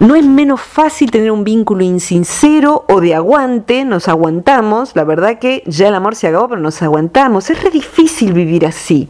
No 0.00 0.16
es 0.16 0.24
menos 0.24 0.60
fácil 0.60 1.10
tener 1.10 1.30
un 1.30 1.44
vínculo 1.44 1.84
insincero 1.84 2.84
o 2.88 3.00
de 3.00 3.14
aguante, 3.14 3.84
nos 3.84 4.08
aguantamos, 4.08 4.96
la 4.96 5.01
verdad 5.04 5.38
que 5.38 5.62
ya 5.66 5.88
el 5.88 5.94
amor 5.94 6.14
se 6.14 6.28
acabó, 6.28 6.48
pero 6.48 6.60
nos 6.60 6.82
aguantamos. 6.82 7.50
Es 7.50 7.62
re 7.62 7.70
difícil 7.70 8.32
vivir 8.32 8.66
así. 8.66 9.08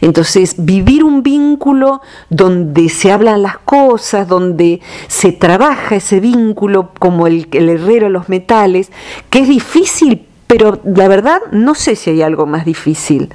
Entonces, 0.00 0.54
vivir 0.58 1.04
un 1.04 1.22
vínculo 1.22 2.00
donde 2.30 2.88
se 2.88 3.10
hablan 3.10 3.42
las 3.42 3.58
cosas, 3.58 4.28
donde 4.28 4.80
se 5.08 5.32
trabaja 5.32 5.96
ese 5.96 6.20
vínculo 6.20 6.90
como 6.98 7.26
el, 7.26 7.48
el 7.52 7.68
herrero 7.68 8.08
los 8.08 8.28
metales, 8.28 8.90
que 9.30 9.40
es 9.40 9.48
difícil 9.48 10.27
pero 10.48 10.80
la 10.82 11.06
verdad 11.08 11.40
no 11.52 11.74
sé 11.74 11.94
si 11.94 12.10
hay 12.10 12.22
algo 12.22 12.46
más 12.46 12.64
difícil. 12.64 13.32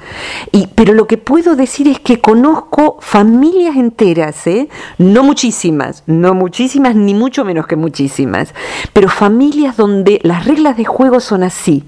Y, 0.52 0.66
pero 0.74 0.92
lo 0.92 1.06
que 1.06 1.16
puedo 1.16 1.56
decir 1.56 1.88
es 1.88 2.00
que 2.00 2.20
conozco 2.20 2.98
familias 3.00 3.76
enteras, 3.76 4.46
¿eh? 4.46 4.68
no 4.98 5.22
muchísimas, 5.22 6.02
no 6.06 6.34
muchísimas, 6.34 6.96
ni 6.96 7.14
mucho 7.14 7.44
menos 7.44 7.66
que 7.66 7.76
muchísimas, 7.76 8.52
pero 8.92 9.08
familias 9.08 9.76
donde 9.76 10.20
las 10.24 10.44
reglas 10.44 10.76
de 10.76 10.84
juego 10.84 11.20
son 11.20 11.44
así, 11.44 11.84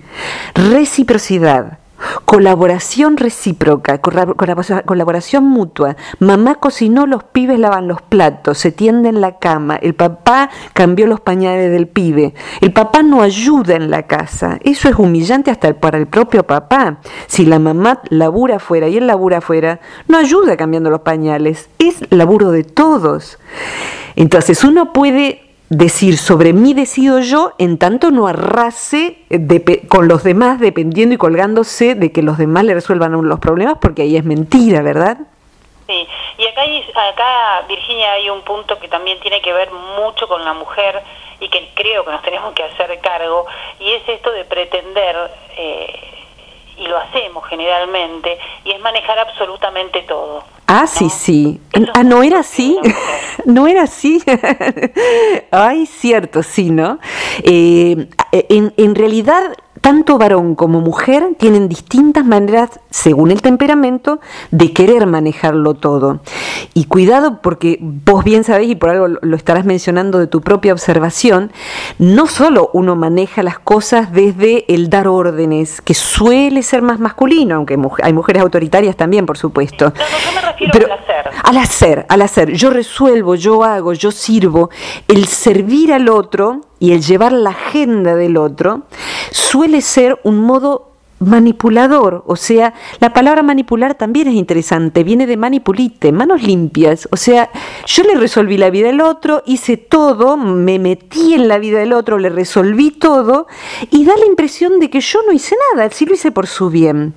reciprocidad, 0.55 1.81
Colaboración 2.25 3.17
recíproca, 3.17 3.99
colaboración 3.99 5.45
mutua. 5.45 5.97
Mamá 6.19 6.57
cocinó, 6.57 7.07
los 7.07 7.25
pibes 7.25 7.59
lavan 7.59 7.89
los 7.89 8.03
platos, 8.03 8.59
se 8.59 8.71
tienden 8.71 9.21
la 9.21 9.39
cama, 9.39 9.77
el 9.77 9.95
papá 9.95 10.51
cambió 10.75 11.07
los 11.07 11.21
pañales 11.21 11.71
del 11.71 11.89
pibe. 11.89 12.35
El 12.61 12.73
papá 12.73 13.03
no 13.03 13.23
ayuda 13.23 13.77
en 13.77 13.91
la 13.91 14.03
casa. 14.05 14.59
Eso 14.63 14.89
es 14.89 14.97
humillante 14.97 15.51
hasta 15.51 15.73
para 15.75 15.99
el 15.99 16.07
propio 16.07 16.47
papá. 16.47 16.99
Si 17.27 17.47
la 17.47 17.59
mamá 17.59 18.01
labura 18.11 18.57
afuera 18.57 18.89
y 18.89 18.99
él 18.99 19.07
labura 19.07 19.39
afuera, 19.39 19.81
no 20.09 20.19
ayuda 20.19 20.57
cambiando 20.57 20.91
los 20.91 21.01
pañales. 21.01 21.69
Es 21.79 21.97
laburo 22.11 22.51
de 22.51 22.65
todos. 22.65 23.39
Entonces 24.17 24.65
uno 24.65 24.93
puede 24.93 25.46
decir 25.69 26.17
sobre 26.17 26.53
mí 26.53 26.75
decido 26.75 27.21
yo 27.21 27.53
en 27.59 27.79
tanto 27.79 28.11
no 28.11 28.29
arrase 28.29 29.19
con 29.89 30.07
los 30.07 30.23
demás 30.23 30.61
dependiendo 30.61 31.15
y 31.15 31.19
colgándose 31.19 31.95
de 31.95 32.13
que 32.13 32.23
los 32.23 32.39
demás 32.39 32.65
le 32.65 32.75
resuelvan 32.75 33.13
los 33.13 33.41
problemas 33.41 33.79
porque 33.81 34.03
ahí 34.03 34.17
es 34.17 34.25
mentira, 34.25 34.83
¿verdad? 34.83 35.19
Sí, 35.87 36.07
y 36.39 36.47
acá, 36.47 36.63
acá 36.63 37.65
Virginia 37.69 38.13
hay 38.13 38.31
un 38.31 38.43
punto 38.43 38.79
que 38.79 38.89
también 38.89 39.19
tiene 39.21 39.41
que 39.41 39.53
ver 39.53 39.71
mucho 39.71 40.27
con 40.29 40.45
la 40.45 40.53
mujer 40.53 41.03
y 41.41 41.49
que 41.49 41.71
creo 41.75 42.05
que 42.05 42.11
nos 42.11 42.23
tenemos 42.23 42.53
que 42.55 42.63
hacer 42.63 42.99
cargo 43.01 43.47
y 43.79 43.93
es 43.93 44.09
esto 44.09 44.33
de 44.33 44.45
pretender 44.45 45.17
eh, 45.57 46.17
y 46.79 46.87
lo 46.87 46.99
hacemos 46.99 47.45
generalmente 47.49 48.39
y 48.65 48.73
es 48.73 48.81
manejar 48.81 49.19
absolutamente 49.19 50.03
todo. 50.03 50.45
Ah, 50.67 50.87
sí, 50.87 51.09
sí. 51.09 51.61
Ah, 51.95 52.03
¿no 52.03 52.23
era 52.23 52.41
así? 52.41 52.79
¿No 53.45 53.67
era 53.67 53.83
así? 53.83 54.23
Ay, 55.51 55.87
cierto, 55.87 56.43
sí, 56.43 56.71
¿no? 56.71 56.99
Eh, 57.43 58.09
en, 58.33 58.75
en 58.77 58.95
realidad 58.95 59.53
tanto 59.81 60.19
varón 60.19 60.57
como 60.57 60.81
mujer 60.81 61.37
tienen 61.39 61.69
distintas 61.69 62.25
maneras, 62.25 62.81
según 62.97 63.31
el 63.31 63.43
temperamento, 63.43 64.21
de 64.51 64.73
querer 64.73 65.07
manejarlo 65.07 65.75
todo. 65.75 66.21
Y 66.73 66.85
cuidado 66.85 67.43
porque 67.43 67.79
vos 67.83 68.25
bien 68.25 68.43
sabéis, 68.43 68.71
y 68.71 68.75
por 68.75 68.89
algo 68.89 69.09
lo 69.21 69.37
estarás 69.37 69.67
mencionando 69.67 70.19
de 70.19 70.27
tu 70.27 70.41
propia 70.41 70.73
observación, 70.73 71.53
no 71.99 72.27
solo 72.27 72.71
uno 72.73 72.97
maneja 72.97 73.43
las 73.43 73.59
cosas 73.59 74.13
desde 74.13 74.65
el 74.73 74.89
dar 74.89 75.09
órdenes, 75.09 75.83
que 75.83 75.93
suele 75.93 76.63
ser 76.63 76.81
más 76.81 76.99
masculino, 76.99 77.57
aunque 77.57 77.77
hay 78.03 78.15
mujeres 78.15 78.41
autoritarias 78.41 78.97
también, 78.97 79.27
por 79.27 79.37
supuesto. 79.37 79.93
No, 79.93 79.93
yo 79.93 80.33
me 80.35 80.41
refiero 80.41 80.87
al 80.87 80.99
hacer. 80.99 81.31
Al 81.45 81.59
hacer, 81.59 82.07
al 82.09 82.23
hacer. 82.23 82.53
Yo 82.53 82.71
resuelvo, 82.71 83.35
yo 83.35 83.63
hago, 83.63 83.93
yo 83.93 84.11
sirvo. 84.11 84.71
El 85.07 85.27
servir 85.27 85.93
al 85.93 86.09
otro 86.09 86.63
y 86.79 86.93
el 86.93 87.03
llevar 87.03 87.33
la 87.33 87.51
agenda 87.51 88.15
del 88.15 88.39
otro 88.39 88.85
suele 89.33 89.83
ser 89.83 90.19
un 90.25 90.39
modo 90.39 90.96
manipulador, 91.19 92.25
o 92.27 92.37
sea, 92.37 92.75
la 93.01 93.13
palabra 93.13 93.43
manipular 93.43 93.95
también 93.95 94.29
es 94.29 94.35
interesante, 94.35 95.03
viene 95.03 95.27
de 95.27 95.37
manipulite, 95.37 96.13
manos 96.13 96.43
limpias, 96.43 97.09
o 97.11 97.17
sea, 97.17 97.51
yo 97.87 98.03
le 98.03 98.17
resolví 98.17 98.59
la 98.59 98.71
vida 98.71 98.89
del 98.89 99.01
otro, 99.01 99.43
hice 99.47 99.77
todo, 99.77 100.37
me 100.37 100.79
metí 100.79 101.35
en 101.35 101.49
la 101.49 101.59
vida 101.59 101.79
del 101.79 101.93
otro, 101.93 102.19
le 102.19 102.29
resolví 102.29 102.91
todo 102.91 103.47
y 103.91 104.05
da 104.05 104.17
la 104.17 104.27
impresión 104.27 104.79
de 104.79 104.91
que 104.91 105.01
yo 105.01 105.21
no 105.27 105.33
hice 105.33 105.57
nada, 105.75 105.89
sí 105.91 106.05
lo 106.05 106.15
hice 106.15 106.33
por 106.33 106.47
su 106.47 106.71
bien. 106.71 107.15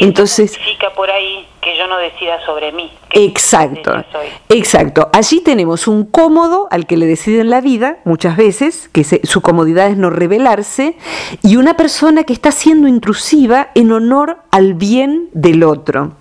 Entonces, 0.00 0.52
significa 0.52 0.90
por 0.94 1.10
ahí 1.10 1.46
que 1.62 1.78
yo 1.78 1.86
no 1.86 1.96
decida 1.96 2.44
sobre 2.44 2.72
mí. 2.72 2.90
Exacto, 3.12 4.04
exacto. 4.48 5.08
Allí 5.12 5.40
tenemos 5.40 5.86
un 5.86 6.04
cómodo 6.04 6.66
al 6.72 6.86
que 6.86 6.96
le 6.96 7.06
deciden 7.06 7.50
la 7.50 7.60
vida, 7.60 7.98
muchas 8.04 8.36
veces, 8.36 8.88
que 8.88 9.04
su 9.04 9.42
comodidad 9.42 9.86
es 9.86 9.96
no 9.96 10.10
rebelarse, 10.10 10.96
y 11.40 11.56
una 11.56 11.76
persona 11.76 12.24
que 12.24 12.32
está 12.32 12.50
siendo 12.50 12.88
intrusiva 12.88 13.68
en 13.76 13.92
honor 13.92 14.38
al 14.50 14.74
bien 14.74 15.28
del 15.34 15.62
otro. 15.62 16.14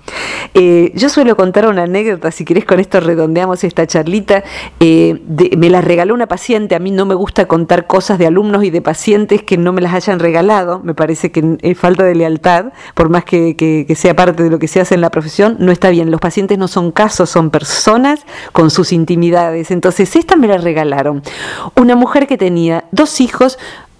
Eh, 0.54 0.92
yo 0.94 1.10
suelo 1.10 1.36
contar 1.36 1.66
una 1.66 1.84
anécdota, 1.84 2.30
si 2.30 2.46
querés 2.46 2.66
con 2.66 2.80
esto 2.80 3.00
redondeamos 3.00 3.64
esta 3.64 3.88
charlita, 3.88 4.44
eh, 4.80 5.22
me 5.58 5.72
la 5.72 5.82
regaló 5.82 6.14
una 6.14 6.28
paciente, 6.28 6.76
a 6.76 6.80
mí 6.80 6.92
no 6.92 7.06
me 7.06 7.16
gusta 7.16 7.48
contar 7.48 7.88
cosas 7.88 8.20
de 8.20 8.28
alumnos 8.28 8.64
y 8.64 8.70
de 8.70 8.82
pacientes 8.82 9.42
que 9.42 9.58
no 9.58 9.74
me 9.74 9.82
las 9.82 9.96
hayan 9.96 10.20
regalado, 10.20 10.82
me 10.84 10.94
parece 10.94 11.32
que 11.32 11.58
es 11.62 11.78
falta 11.80 12.04
de 12.04 12.14
lealtad, 12.14 12.74
por 12.94 13.10
más 13.10 13.26
que, 13.26 13.56
que 13.56 13.96
sea 13.96 14.16
parte 14.16 14.44
de 14.44 14.52
lo 14.52 14.60
que 14.60 14.68
se 14.68 14.80
hace 14.82 14.94
en 14.94 15.02
la 15.02 15.10
profesión 15.10 15.31
no 15.40 15.72
está 15.72 15.90
bien. 15.90 16.12
Los 16.12 16.22
pacientes 16.22 16.58
no 16.58 16.68
son 16.68 16.92
casos, 16.92 17.30
son 17.30 17.50
personas 17.50 18.22
con 18.52 18.70
sus 18.70 18.92
intimidades. 18.92 19.72
Entonces, 19.72 20.16
esta 20.16 20.36
me 20.36 20.48
la 20.48 20.58
regalaron. 20.58 21.24
Una 21.76 21.96
mujer 21.96 22.28
que 22.28 22.38
tenía 22.38 22.86
dos 22.92 23.22
hijos, 23.22 23.58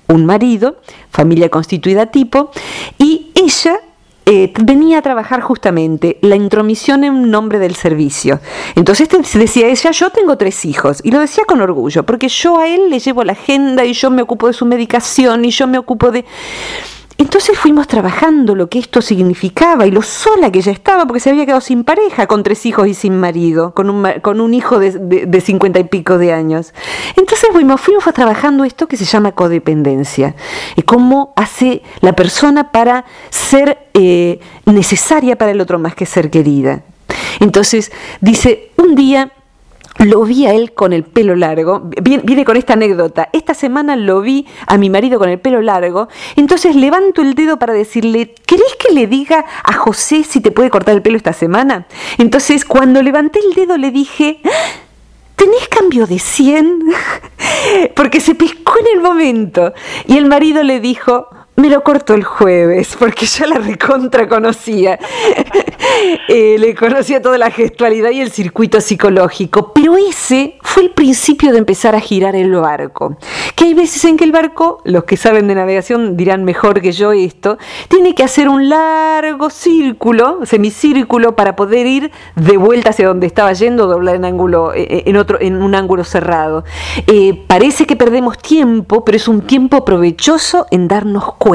un 0.08 0.26
marido, 0.26 0.78
familia 1.10 1.50
constituida 1.50 2.08
tipo, 2.08 2.52
y 2.98 3.32
ella 3.36 3.80
eh, 4.28 4.54
venía 4.64 5.00
a 5.00 5.02
trabajar 5.02 5.42
justamente 5.42 6.20
la 6.22 6.36
intromisión 6.36 7.04
en 7.04 7.32
nombre 7.32 7.58
del 7.58 7.76
servicio. 7.76 8.40
Entonces 8.76 9.10
decía 9.34 9.68
ella, 9.68 9.92
yo 9.92 10.10
tengo 10.12 10.38
tres 10.38 10.64
hijos, 10.66 11.02
y 11.04 11.12
lo 11.12 11.20
decía 11.20 11.44
con 11.46 11.60
orgullo, 11.60 12.04
porque 12.04 12.30
yo 12.30 12.60
a 12.60 12.68
él 12.68 12.90
le 12.90 13.00
llevo 13.00 13.24
la 13.24 13.34
agenda 13.34 13.84
y 13.84 13.94
yo 13.94 14.12
me 14.12 14.22
ocupo 14.22 14.48
de 14.48 14.54
su 14.54 14.66
medicación 14.66 15.44
y 15.44 15.50
yo 15.50 15.68
me 15.68 15.78
ocupo 15.78 16.12
de... 16.12 16.24
Entonces 17.18 17.58
fuimos 17.58 17.88
trabajando 17.88 18.56
lo 18.56 18.68
que 18.68 18.80
esto 18.80 19.02
significaba 19.02 19.86
y 19.86 19.92
lo 19.92 20.02
sola 20.02 20.52
que 20.52 20.60
ella 20.60 20.72
estaba, 20.72 21.06
porque 21.06 21.20
se 21.20 21.30
había 21.30 21.46
quedado 21.46 21.62
sin 21.62 21.84
pareja, 21.84 22.28
con 22.28 22.44
tres 22.44 22.66
hijos 22.66 22.88
y 22.88 22.94
sin 22.94 23.20
marido, 23.20 23.74
con 23.74 23.90
un, 23.90 24.08
con 24.22 24.42
un 24.42 24.54
hijo 24.54 24.80
de 24.80 25.42
cincuenta 25.42 25.80
y 25.80 25.84
pico 25.84 26.18
de 26.18 26.34
años. 26.34 26.74
Entonces 27.16 27.50
fuimos, 27.52 27.80
fuimos 27.82 28.04
trabajando 28.14 28.64
esto 28.64 28.88
que 28.88 28.98
se 28.98 29.06
llama 29.06 29.34
codependencia, 29.34 30.36
y 30.76 30.82
cómo 30.82 31.34
hace 31.36 31.84
la 32.00 32.14
persona 32.14 32.72
para 32.72 33.06
ser 33.30 33.90
eh, 33.94 34.40
necesaria 34.66 35.36
para 35.36 35.52
el 35.52 35.62
otro 35.62 35.80
más 35.80 35.96
que 35.96 36.06
ser 36.06 36.30
querida. 36.30 36.84
Entonces 37.40 37.92
dice, 38.20 38.72
un 38.78 38.96
día 38.96 39.32
lo 40.06 40.24
vi 40.24 40.46
a 40.46 40.54
él 40.54 40.74
con 40.74 40.94
el 40.94 41.04
pelo 41.04 41.36
largo, 41.36 41.90
viene, 42.02 42.46
con 42.46 42.58
esta 42.58 42.74
anécdota, 42.74 43.30
esta 43.34 43.54
semana 43.54 43.96
lo 43.96 44.22
vi 44.22 44.48
a 44.68 44.78
mi 44.78 44.90
marido 44.90 45.20
con 45.20 45.30
el 45.30 45.40
pelo 45.40 45.62
largo, 45.62 46.08
entonces 46.36 46.76
levanto 46.76 47.22
el 47.22 47.36
dedo 47.36 47.60
para 47.60 47.74
decirle, 47.74 48.34
¿querés 48.46 48.76
que 48.80 48.94
le 48.94 49.08
diga 49.08 49.46
a 49.64 49.74
José 49.74 50.24
si 50.24 50.42
te 50.42 50.52
puede 50.52 50.70
cortar 50.70 50.96
el 50.96 51.02
pelo 51.02 51.18
esta 51.18 51.34
semana? 51.34 51.86
Entonces 52.18 52.66
cuando 52.66 53.02
levanté 53.02 53.40
el 53.40 53.54
dedo 53.54 53.78
le 53.78 53.92
dije, 53.92 54.42
¿tenés 55.36 55.68
cambio 55.68 56.08
de 56.08 56.20
100? 56.20 56.84
Porque 57.96 58.20
se 58.20 58.36
pescó 58.36 58.74
en 58.80 58.98
el 58.98 59.04
momento. 59.04 59.74
Y 60.08 60.18
el 60.18 60.26
marido 60.26 60.64
le 60.64 60.80
dijo, 60.80 61.28
me 61.62 61.70
lo 61.70 61.84
cortó 61.84 62.16
el 62.16 62.24
jueves, 62.24 62.96
porque 63.00 63.26
yo 63.28 63.46
la 63.46 63.58
recontra 63.58 64.28
conocía. 64.28 65.00
Eh, 66.28 66.58
le 66.58 66.74
conocía 66.74 67.22
toda 67.22 67.38
la 67.38 67.52
gestualidad 67.52 68.12
y 68.12 68.22
el 68.22 68.32
circuito 68.32 68.80
psicológico, 68.80 69.74
pero 69.74 69.98
ese 69.98 70.58
fue 70.62 70.84
el 70.84 70.92
principio 70.92 71.52
de 71.52 71.58
empezar 71.58 71.96
a 71.96 72.00
girar 72.00 72.36
el 72.36 72.56
barco. 72.56 73.18
Que 73.56 73.66
hay 73.66 73.74
veces 73.74 74.06
en 74.06 74.16
que 74.16 74.24
el 74.24 74.32
barco, 74.32 74.82
los 74.86 75.04
que 75.04 75.18
saben 75.18 75.48
de 75.48 75.56
navegación 75.56 76.16
dirán 76.16 76.44
mejor 76.44 76.82
que 76.82 76.92
yo 76.92 77.12
esto, 77.12 77.58
tiene 77.90 78.16
que 78.16 78.24
hacer 78.24 78.48
un 78.48 78.70
largo 78.70 79.50
círculo, 79.50 80.46
semicírculo, 80.46 81.36
para 81.36 81.56
poder 81.56 81.86
ir 81.86 82.12
de 82.36 82.58
vuelta 82.58 82.92
hacia 82.92 83.08
donde 83.08 83.28
estaba 83.28 83.52
yendo, 83.54 83.88
doblar 83.88 84.16
en 84.16 84.26
ángulo, 84.26 84.74
eh, 84.74 84.88
eh, 84.90 85.04
en 85.08 85.18
otro, 85.18 85.40
en 85.42 85.62
un 85.62 85.76
ángulo 85.76 86.04
cerrado. 86.04 86.64
parece 87.48 87.86
que 87.86 87.96
perdemos 87.96 88.38
tiempo, 88.38 89.04
pero 89.04 89.18
es 89.18 89.28
un 89.28 89.42
tiempo 89.42 89.84
provechoso 89.84 90.68
en 90.72 90.88
darnos 90.88 91.34
cuenta 91.36 91.51